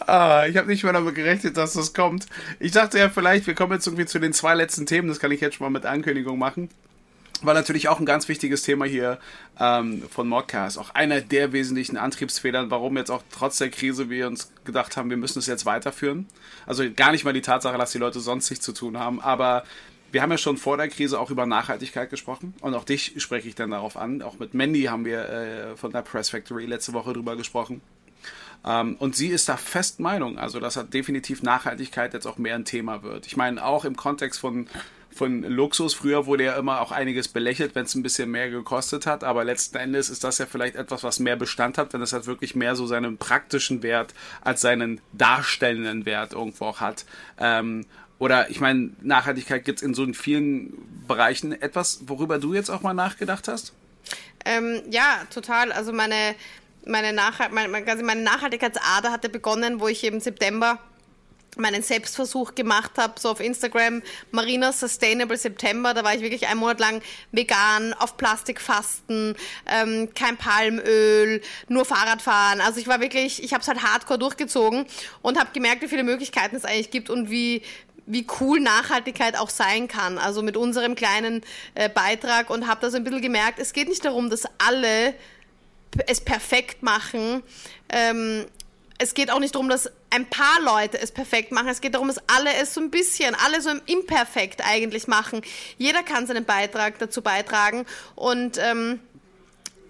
[0.00, 2.26] Ah, ich habe nicht mehr damit gerechnet, dass das kommt.
[2.60, 5.08] Ich dachte ja vielleicht, wir kommen jetzt irgendwie zu den zwei letzten Themen.
[5.08, 6.68] Das kann ich jetzt schon mal mit Ankündigung machen.
[7.40, 9.18] War natürlich auch ein ganz wichtiges Thema hier
[9.60, 10.76] ähm, von Modcast.
[10.76, 15.08] Auch einer der wesentlichen Antriebsfedern, warum jetzt auch trotz der Krise wir uns gedacht haben,
[15.08, 16.26] wir müssen es jetzt weiterführen.
[16.66, 19.62] Also gar nicht mal die Tatsache, dass die Leute sonst nichts zu tun haben, aber
[20.10, 23.48] wir haben ja schon vor der Krise auch über Nachhaltigkeit gesprochen und auch dich spreche
[23.48, 24.22] ich dann darauf an.
[24.22, 27.80] Auch mit Mandy haben wir äh, von der Press Factory letzte Woche drüber gesprochen.
[28.64, 32.54] Ähm, und sie ist da fest Meinung, also dass hat definitiv Nachhaltigkeit jetzt auch mehr
[32.54, 33.26] ein Thema wird.
[33.26, 34.66] Ich meine, auch im Kontext von,
[35.10, 39.06] von Luxus, früher wurde ja immer auch einiges belächelt, wenn es ein bisschen mehr gekostet
[39.06, 42.12] hat, aber letzten Endes ist das ja vielleicht etwas, was mehr Bestand hat, wenn es
[42.12, 47.04] halt wirklich mehr so seinen praktischen Wert als seinen darstellenden Wert irgendwo auch hat.
[47.38, 47.86] Ähm,
[48.18, 50.72] oder ich meine, Nachhaltigkeit gibt es in so vielen
[51.06, 51.52] Bereichen.
[51.52, 53.72] Etwas, worüber du jetzt auch mal nachgedacht hast?
[54.44, 55.72] Ähm, ja, total.
[55.72, 56.34] Also meine,
[56.84, 60.78] meine, Nachhalt, meine, meine Nachhaltigkeitsader hatte begonnen, wo ich im September
[61.56, 66.60] meinen Selbstversuch gemacht habe, so auf Instagram, Marina Sustainable September, da war ich wirklich einen
[66.60, 67.02] Monat lang
[67.32, 69.34] vegan, auf Plastik fasten,
[69.66, 72.60] ähm, kein Palmöl, nur Fahrradfahren.
[72.60, 74.86] Also ich war wirklich, ich habe es halt hardcore durchgezogen
[75.22, 77.62] und habe gemerkt, wie viele Möglichkeiten es eigentlich gibt und wie,
[78.08, 80.18] wie cool Nachhaltigkeit auch sein kann.
[80.18, 81.42] Also mit unserem kleinen
[81.74, 85.14] äh, Beitrag und habe da so ein bisschen gemerkt, es geht nicht darum, dass alle
[86.06, 87.42] es perfekt machen.
[87.90, 88.46] Ähm,
[88.98, 91.68] es geht auch nicht darum, dass ein paar Leute es perfekt machen.
[91.68, 95.42] Es geht darum, dass alle es so ein bisschen, alle so imperfekt eigentlich machen.
[95.76, 97.86] Jeder kann seinen Beitrag dazu beitragen
[98.16, 99.00] und ähm,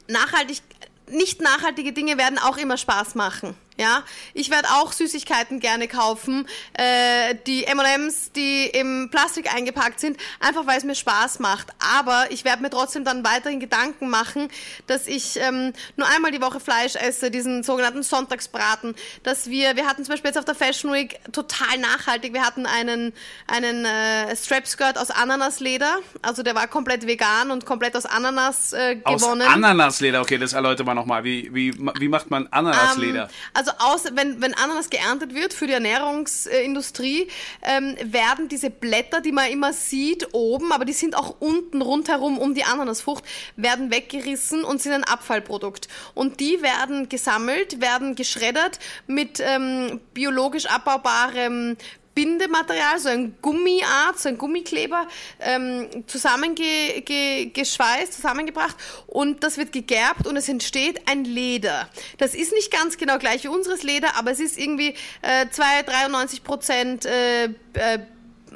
[0.08, 0.60] nachhaltig,
[1.08, 3.56] nicht nachhaltige Dinge werden auch immer Spaß machen.
[3.78, 4.02] Ja,
[4.34, 10.66] ich werde auch Süßigkeiten gerne kaufen, äh, die M&M's, die im Plastik eingepackt sind, einfach
[10.66, 11.68] weil es mir Spaß macht.
[11.78, 14.48] Aber ich werde mir trotzdem dann weiterhin Gedanken machen,
[14.88, 18.96] dass ich ähm, nur einmal die Woche Fleisch esse, diesen sogenannten Sonntagsbraten.
[19.22, 22.32] Dass wir, wir hatten zum Beispiel jetzt auf der Fashion Week total nachhaltig.
[22.32, 23.12] Wir hatten einen
[23.46, 28.72] einen äh, Strap Skirt aus Ananasleder, also der war komplett vegan und komplett aus Ananas
[28.72, 29.42] äh, gewonnen.
[29.42, 31.24] Aus Ananasleder, okay, das erläutert mal nochmal.
[31.24, 33.24] Wie wie wie macht man Ananasleder?
[33.24, 37.28] Ähm, also also aus, wenn, wenn Ananas geerntet wird für die Ernährungsindustrie,
[37.62, 42.38] ähm, werden diese Blätter, die man immer sieht, oben, aber die sind auch unten rundherum
[42.38, 43.24] um die Ananasfrucht,
[43.56, 45.88] werden weggerissen und sind ein Abfallprodukt.
[46.14, 51.76] Und die werden gesammelt, werden geschreddert mit ähm, biologisch abbaubarem
[52.18, 55.06] Bindematerial, so ein Gummiart, so ein Gummikleber,
[55.38, 61.88] ähm, zusammengeschweißt, zusammengebracht und das wird gegerbt und es entsteht ein Leder.
[62.16, 65.84] Das ist nicht ganz genau gleich wie unseres Leder, aber es ist irgendwie äh, 2,
[65.84, 67.50] 93 Prozent äh, äh,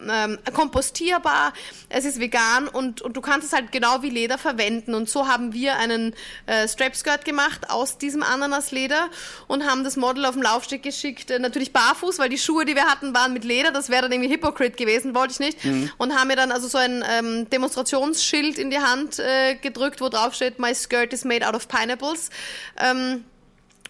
[0.09, 1.53] ähm, kompostierbar,
[1.89, 4.95] es ist vegan und, und du kannst es halt genau wie Leder verwenden.
[4.95, 6.15] Und so haben wir einen
[6.47, 9.09] äh, Strap Skirt gemacht aus diesem Ananasleder
[9.47, 12.75] und haben das Model auf den Laufsteg geschickt, äh, natürlich barfuß, weil die Schuhe, die
[12.75, 13.71] wir hatten, waren mit Leder.
[13.71, 15.65] Das wäre dann irgendwie Hypocrite gewesen, wollte ich nicht.
[15.65, 15.91] Mhm.
[15.99, 20.09] Und haben mir dann also so ein ähm, Demonstrationsschild in die Hand äh, gedrückt, wo
[20.09, 22.31] drauf steht, My skirt is made out of pineapples.
[22.79, 23.25] Ähm,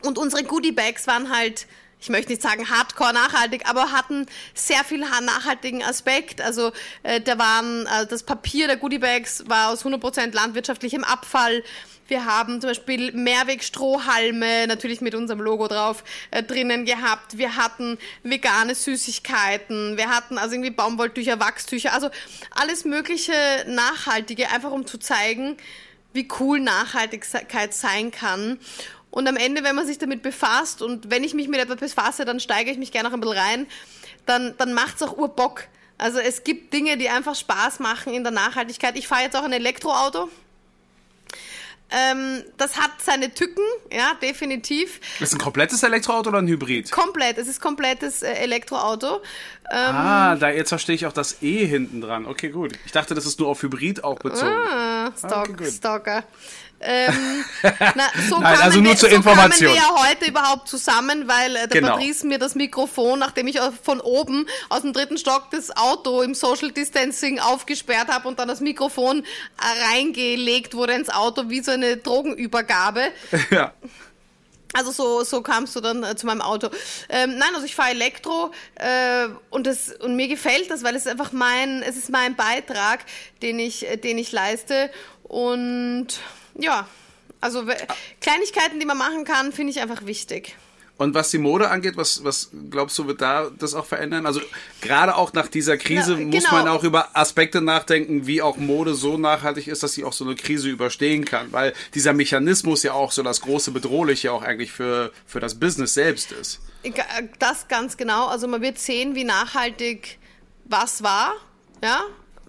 [0.03, 1.66] und unsere Goodie Bags waren halt
[2.03, 6.40] ich möchte nicht sagen hardcore nachhaltig, aber hatten sehr viel nachhaltigen Aspekt.
[6.40, 6.72] Also
[7.05, 11.62] äh, da waren äh, das Papier der Goodiebags war aus 100% landwirtschaftlichem Abfall.
[12.09, 17.38] Wir haben zum Beispiel Mehrwegstrohhalme, natürlich mit unserem Logo drauf, äh, drinnen gehabt.
[17.38, 19.96] Wir hatten vegane Süßigkeiten.
[19.96, 22.11] Wir hatten also irgendwie Baumwolltücher, Wachstücher, also
[22.50, 23.32] alles mögliche
[23.68, 25.57] Nachhaltige, einfach um zu zeigen,
[26.12, 28.59] wie cool Nachhaltigkeit sein kann.
[29.13, 32.25] Und am Ende, wenn man sich damit befasst und wenn ich mich mit etwas befasse,
[32.25, 33.67] dann steige ich mich gerne noch ein bisschen rein,
[34.25, 35.65] dann, dann macht es auch Urbock.
[35.99, 38.97] Also es gibt Dinge, die einfach Spaß machen in der Nachhaltigkeit.
[38.97, 40.31] Ich fahre jetzt auch ein Elektroauto.
[41.95, 44.99] Ähm, das hat seine Tücken, ja, definitiv.
[45.21, 46.91] Ist ein komplettes Elektroauto oder ein Hybrid?
[46.91, 49.17] Komplett, es ist komplettes äh, Elektroauto.
[49.71, 52.25] Ähm, ah, da jetzt verstehe ich auch das E hinten dran.
[52.25, 52.73] Okay, gut.
[52.87, 54.51] Ich dachte, das ist nur auf Hybrid auch bezogen.
[54.51, 56.25] Ah, Stock, ah, okay, Stalker.
[56.83, 57.45] Ähm,
[57.95, 59.51] na, so Nein, also nur wir, zur so Information.
[59.51, 61.95] kamen wir ja heute überhaupt zusammen, weil äh, der genau.
[61.95, 66.35] Patrice mir das Mikrofon, nachdem ich von oben aus dem dritten Stock das Auto im
[66.35, 71.70] Social Distancing aufgesperrt habe und dann das Mikrofon äh, reingelegt wurde ins Auto, wie so
[71.70, 73.09] eine Drogenübergabe.
[73.51, 73.72] Ja.
[74.72, 76.70] Also so, so kamst du dann äh, zu meinem Auto.
[77.09, 81.07] Ähm, nein, also ich fahre Elektro äh, und, das, und mir gefällt das, weil es
[81.07, 83.05] einfach mein, es ist mein Beitrag,
[83.43, 84.91] den ich, äh, den ich leiste.
[85.24, 86.09] Und
[86.59, 86.86] ja,
[87.40, 87.64] also
[88.20, 90.57] Kleinigkeiten, die man machen kann, finde ich einfach wichtig.
[90.98, 94.24] Und was die Mode angeht, was, was glaubst du, wird da das auch verändern?
[94.24, 94.40] Also
[94.80, 96.62] gerade auch nach dieser Krise Na, muss genau.
[96.62, 100.24] man auch über Aspekte nachdenken, wie auch Mode so nachhaltig ist, dass sie auch so
[100.24, 101.50] eine Krise überstehen kann.
[101.50, 105.94] Weil dieser Mechanismus ja auch so das große Bedrohliche auch eigentlich für, für das Business
[105.94, 106.61] selbst ist.
[107.40, 108.28] Das ganz genau.
[108.28, 110.18] Also man wird sehen, wie nachhaltig
[110.66, 111.32] was war,
[111.82, 112.03] ja,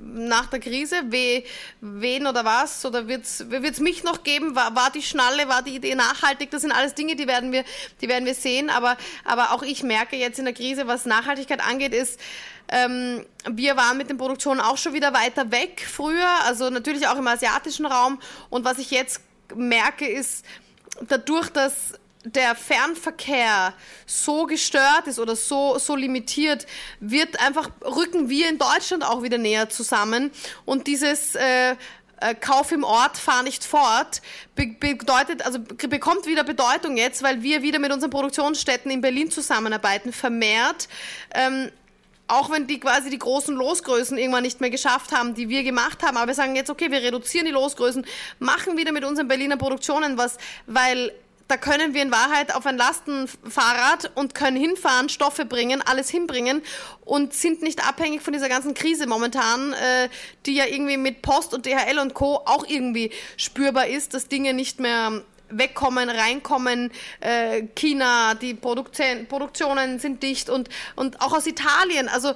[0.05, 1.43] nach der Krise, we,
[1.81, 5.75] wen oder was, oder wird es mich noch geben, war, war die Schnalle, war die
[5.75, 7.63] Idee nachhaltig, das sind alles Dinge, die werden wir,
[8.01, 11.65] die werden wir sehen, aber, aber auch ich merke jetzt in der Krise, was Nachhaltigkeit
[11.65, 12.19] angeht, ist,
[12.69, 17.17] ähm, wir waren mit den Produktionen auch schon wieder weiter weg früher, also natürlich auch
[17.17, 18.19] im asiatischen Raum.
[18.49, 19.21] Und was ich jetzt
[19.55, 20.45] merke, ist,
[21.01, 21.93] dadurch, dass
[22.23, 23.73] der Fernverkehr
[24.05, 26.65] so gestört ist oder so, so limitiert,
[26.99, 30.31] wird einfach, rücken wir in Deutschland auch wieder näher zusammen.
[30.65, 31.75] Und dieses äh,
[32.23, 34.21] äh, Kauf im Ort, fahr nicht fort,
[34.55, 39.29] be bedeutet, also bekommt wieder Bedeutung jetzt, weil wir wieder mit unseren Produktionsstätten in Berlin
[39.29, 40.87] zusammenarbeiten, vermehrt.
[41.33, 41.69] Ähm,
[42.27, 46.01] auch wenn die quasi die großen Losgrößen irgendwann nicht mehr geschafft haben, die wir gemacht
[46.03, 48.05] haben, aber wir sagen jetzt, okay, wir reduzieren die Losgrößen,
[48.39, 51.11] machen wieder mit unseren Berliner Produktionen was, weil
[51.47, 56.61] da können wir in Wahrheit auf ein Lastenfahrrad und können hinfahren, Stoffe bringen, alles hinbringen
[57.05, 60.09] und sind nicht abhängig von dieser ganzen Krise momentan, äh,
[60.45, 62.41] die ja irgendwie mit Post und DHL und Co.
[62.45, 65.23] auch irgendwie spürbar ist, dass Dinge nicht mehr
[65.57, 66.91] wegkommen, reinkommen.
[67.19, 72.07] Äh, China, die Produktionen sind dicht und, und auch aus Italien.
[72.07, 72.33] Also,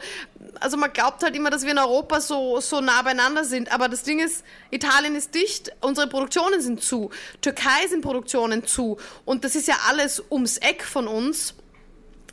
[0.62, 3.72] also man glaubt halt immer, dass wir in Europa so, so nah beieinander sind.
[3.72, 7.12] Aber das Ding ist, Italien ist dicht, unsere Produktionen sind zu.
[7.42, 8.98] Türkei sind Produktionen zu.
[9.26, 11.54] Und das ist ja alles ums Eck von uns.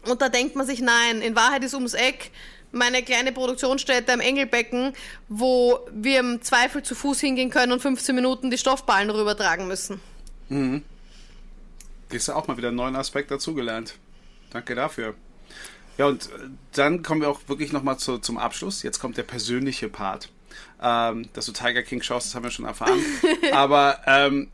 [0.07, 2.31] Und da denkt man sich, nein, in Wahrheit ist ums Eck
[2.75, 4.93] meine kleine Produktionsstätte am Engelbecken,
[5.29, 10.01] wo wir im Zweifel zu Fuß hingehen können und 15 Minuten die Stoffballen rübertragen müssen.
[10.49, 10.83] Mhm.
[12.09, 13.95] Gehst du auch mal wieder einen neuen Aspekt dazugelernt.
[14.51, 15.15] Danke dafür.
[15.99, 16.29] Ja, und
[16.73, 18.83] dann kommen wir auch wirklich nochmal zu, zum Abschluss.
[18.83, 20.29] Jetzt kommt der persönliche Part.
[20.83, 22.99] Ähm, dass du Tiger King schaust, das haben wir schon erfahren.
[23.53, 24.49] Aber ähm,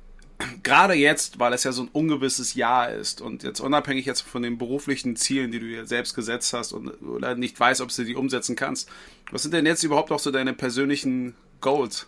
[0.62, 4.43] gerade jetzt, weil es ja so ein ungewisses Jahr ist und jetzt unabhängig jetzt von
[4.43, 8.05] den beruflichen Zielen, die du dir selbst gesetzt hast und oder nicht weißt, ob du
[8.05, 8.88] die umsetzen kannst,
[9.30, 12.07] was sind denn jetzt überhaupt noch so deine persönlichen Goals?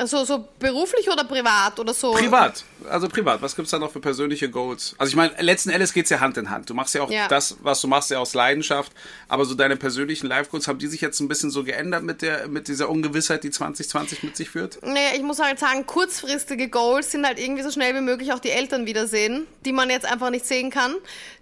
[0.00, 2.12] Also so beruflich oder privat oder so?
[2.12, 2.64] Privat.
[2.88, 3.42] Also privat.
[3.42, 4.94] Was gibt's da noch für persönliche Goals?
[4.96, 6.70] Also ich meine, letzten Endes geht's ja Hand in Hand.
[6.70, 7.28] Du machst ja auch Ja.
[7.28, 8.92] das, was du machst, ja aus Leidenschaft.
[9.28, 12.48] Aber so deine persönlichen Life-Goals, haben die sich jetzt ein bisschen so geändert mit der,
[12.48, 14.78] mit dieser Ungewissheit, die 2020 mit sich führt?
[14.82, 18.38] Naja, ich muss halt sagen, kurzfristige Goals sind halt irgendwie so schnell wie möglich auch
[18.38, 20.94] die Eltern wiedersehen, die man jetzt einfach nicht sehen kann.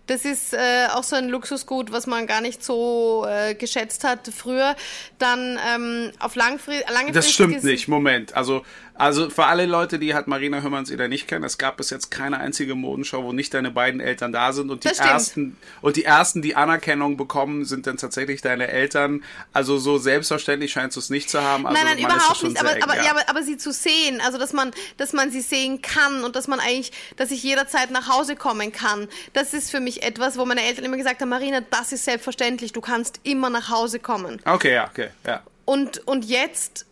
[0.08, 4.28] Das ist äh, auch so ein Luxusgut, was man gar nicht so äh, geschätzt hat
[4.34, 4.74] früher.
[5.18, 7.88] Dann ähm, auf langfri langfristig Das stimmt nicht.
[7.88, 8.34] Moment.
[8.34, 8.64] Also,
[8.98, 12.10] also für alle Leute, die halt Marina Hümmerns wieder nicht kennen, es gab bis jetzt
[12.10, 16.04] keine einzige Modenschau, wo nicht deine beiden Eltern da sind und die ersten und die
[16.04, 19.22] ersten, die Anerkennung bekommen, sind dann tatsächlich deine Eltern.
[19.52, 21.64] Also so selbstverständlich scheinst du es nicht zu haben.
[21.64, 22.58] Also nein, nein, überhaupt nicht.
[22.58, 23.04] Aber, eng, aber, ja.
[23.04, 26.34] ja, aber, aber sie zu sehen, also dass man, dass man sie sehen kann und
[26.34, 30.36] dass man eigentlich, dass ich jederzeit nach Hause kommen kann, das ist für mich etwas,
[30.38, 34.00] wo meine Eltern immer gesagt haben, Marina, das ist selbstverständlich, du kannst immer nach Hause
[34.00, 34.40] kommen.
[34.44, 35.42] Okay, ja, okay, ja.
[35.64, 36.87] Und, und jetzt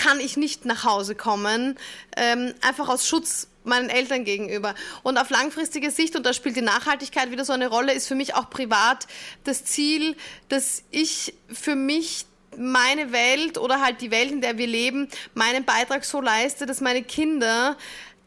[0.00, 1.78] kann ich nicht nach Hause kommen,
[2.16, 4.74] ähm, einfach aus Schutz meinen Eltern gegenüber.
[5.02, 8.14] Und auf langfristige Sicht, und da spielt die Nachhaltigkeit wieder so eine Rolle, ist für
[8.14, 9.06] mich auch privat
[9.44, 10.16] das Ziel,
[10.48, 12.24] dass ich für mich
[12.56, 16.80] meine Welt oder halt die Welt, in der wir leben, meinen Beitrag so leiste, dass
[16.80, 17.76] meine Kinder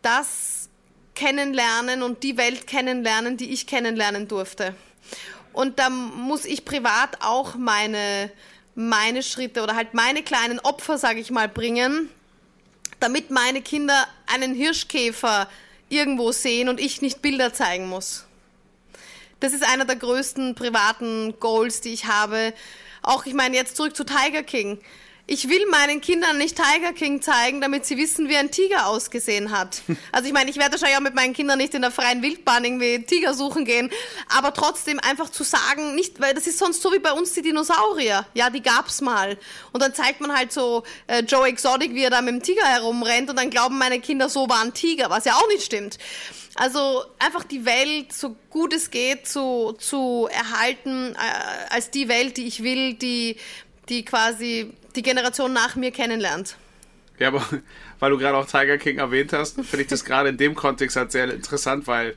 [0.04, 0.70] das
[1.16, 4.76] kennenlernen und die Welt kennenlernen, die ich kennenlernen durfte.
[5.54, 8.32] Und da muss ich privat auch meine,
[8.76, 12.10] meine Schritte oder halt meine kleinen Opfer, sage ich mal, bringen,
[13.00, 15.50] damit meine Kinder einen Hirschkäfer
[15.90, 18.26] irgendwo sehen und ich nicht Bilder zeigen muss.
[19.40, 22.54] Das ist einer der größten privaten Goals, die ich habe.
[23.02, 24.80] Auch, ich meine, jetzt zurück zu Tiger King.
[25.26, 29.58] Ich will meinen Kindern nicht Tiger King zeigen, damit sie wissen, wie ein Tiger ausgesehen
[29.58, 29.82] hat.
[30.12, 32.66] Also ich meine, ich werde wahrscheinlich auch mit meinen Kindern nicht in der freien Wildbahn
[32.66, 33.90] irgendwie Tiger suchen gehen,
[34.38, 37.42] aber trotzdem einfach zu sagen, nicht, weil das ist sonst so wie bei uns die
[37.42, 38.26] Dinosaurier.
[38.34, 39.38] Ja, die gab's mal.
[39.72, 42.66] Und dann zeigt man halt so äh, Joe Exotic, wie er da mit dem Tiger
[42.66, 45.98] herumrennt und dann glauben meine Kinder, so war ein Tiger, was ja auch nicht stimmt.
[46.56, 52.38] Also einfach die Welt, so gut es geht, zu, zu erhalten äh, als die Welt,
[52.38, 53.38] die ich will, die,
[53.90, 56.56] die quasi die Generation nach mir kennenlernt.
[57.20, 57.44] Ja, aber
[58.00, 60.96] weil du gerade auch Tiger King erwähnt hast, finde ich das gerade in dem Kontext
[60.96, 62.16] halt sehr interessant, weil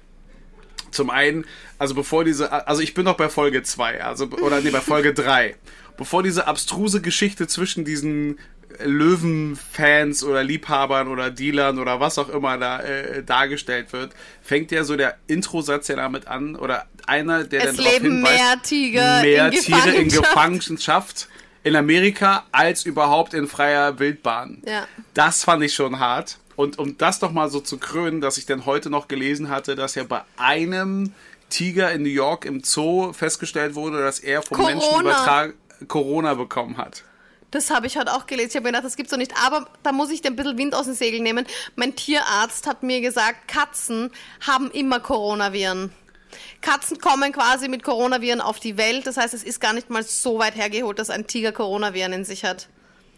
[0.91, 1.45] zum einen,
[1.79, 5.13] also bevor diese, also ich bin noch bei Folge 2, also, oder nee, bei Folge
[5.15, 5.55] 3.
[5.97, 8.39] Bevor diese abstruse Geschichte zwischen diesen
[8.85, 14.13] Löwenfans oder Liebhabern oder Dealern oder was auch immer da äh, dargestellt wird,
[14.43, 18.15] fängt ja so der Introsatz ja damit an oder einer, der es dann darauf leben
[18.17, 21.29] hinweist, mehr Tiger mehr in Tiere in Gefangenschaft.
[21.67, 24.63] In Amerika als überhaupt in freier Wildbahn.
[24.65, 24.87] Ja.
[25.15, 26.39] Das fand ich schon hart.
[26.55, 29.75] Und um das doch mal so zu krönen, dass ich dann heute noch gelesen hatte,
[29.75, 31.13] dass ja bei einem
[31.49, 34.75] Tiger in New York im Zoo festgestellt wurde, dass er vom Corona.
[34.77, 35.55] Menschen übertragen
[35.89, 37.03] Corona bekommen hat.
[37.51, 38.51] Das habe ich heute auch gelesen.
[38.51, 39.35] Ich habe mir gedacht, das gibt's doch nicht.
[39.45, 41.47] Aber da muss ich dir ein bisschen Wind aus den Segeln nehmen.
[41.75, 44.13] Mein Tierarzt hat mir gesagt, Katzen
[44.47, 45.91] haben immer Coronaviren.
[46.61, 49.07] Katzen kommen quasi mit Coronaviren auf die Welt.
[49.07, 52.25] Das heißt, es ist gar nicht mal so weit hergeholt, dass ein Tiger Coronaviren in
[52.25, 52.69] sich hat.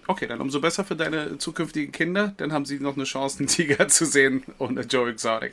[0.06, 2.32] Okay, dann umso besser für deine zukünftigen Kinder.
[2.38, 5.52] Dann haben sie noch eine Chance, einen Tiger zu sehen ohne Joe Exotic.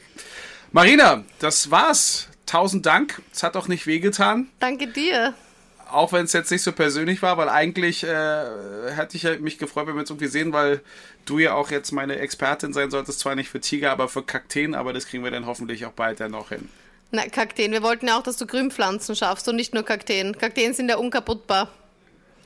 [0.71, 2.29] Marina, das war's.
[2.45, 3.21] Tausend Dank.
[3.33, 4.47] Es hat auch nicht wehgetan.
[4.59, 5.33] Danke dir.
[5.89, 8.45] Auch wenn es jetzt nicht so persönlich war, weil eigentlich äh,
[8.91, 10.81] hätte ich mich gefreut, wenn wir uns irgendwie sehen, weil
[11.25, 13.19] du ja auch jetzt meine Expertin sein solltest.
[13.19, 14.73] Zwar nicht für Tiger, aber für Kakteen.
[14.73, 16.69] Aber das kriegen wir dann hoffentlich auch bald dann noch hin.
[17.15, 17.71] Na, Kakteen.
[17.71, 20.37] Wir wollten ja auch, dass du Grünpflanzen schaffst und nicht nur Kakteen.
[20.37, 21.71] Kakteen sind ja unkaputtbar.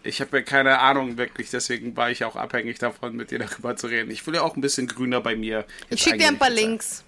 [0.04, 3.76] Ich habe ja keine Ahnung wirklich, deswegen war ich auch abhängig davon, mit dir darüber
[3.76, 4.12] zu reden.
[4.12, 5.66] Ich will ja auch ein bisschen grüner bei mir.
[5.90, 6.50] Ich schicke dir ein paar.
[6.50, 7.04] Links.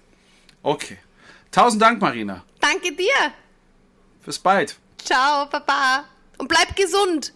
[0.62, 0.98] Okay.
[1.50, 2.44] Tausend Dank, Marina.
[2.60, 3.32] Danke dir.
[4.24, 4.76] Bis bald.
[4.98, 6.04] Ciao, Papa.
[6.38, 7.32] Und bleib gesund.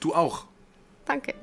[0.00, 0.44] Du auch.
[1.06, 1.34] Danke.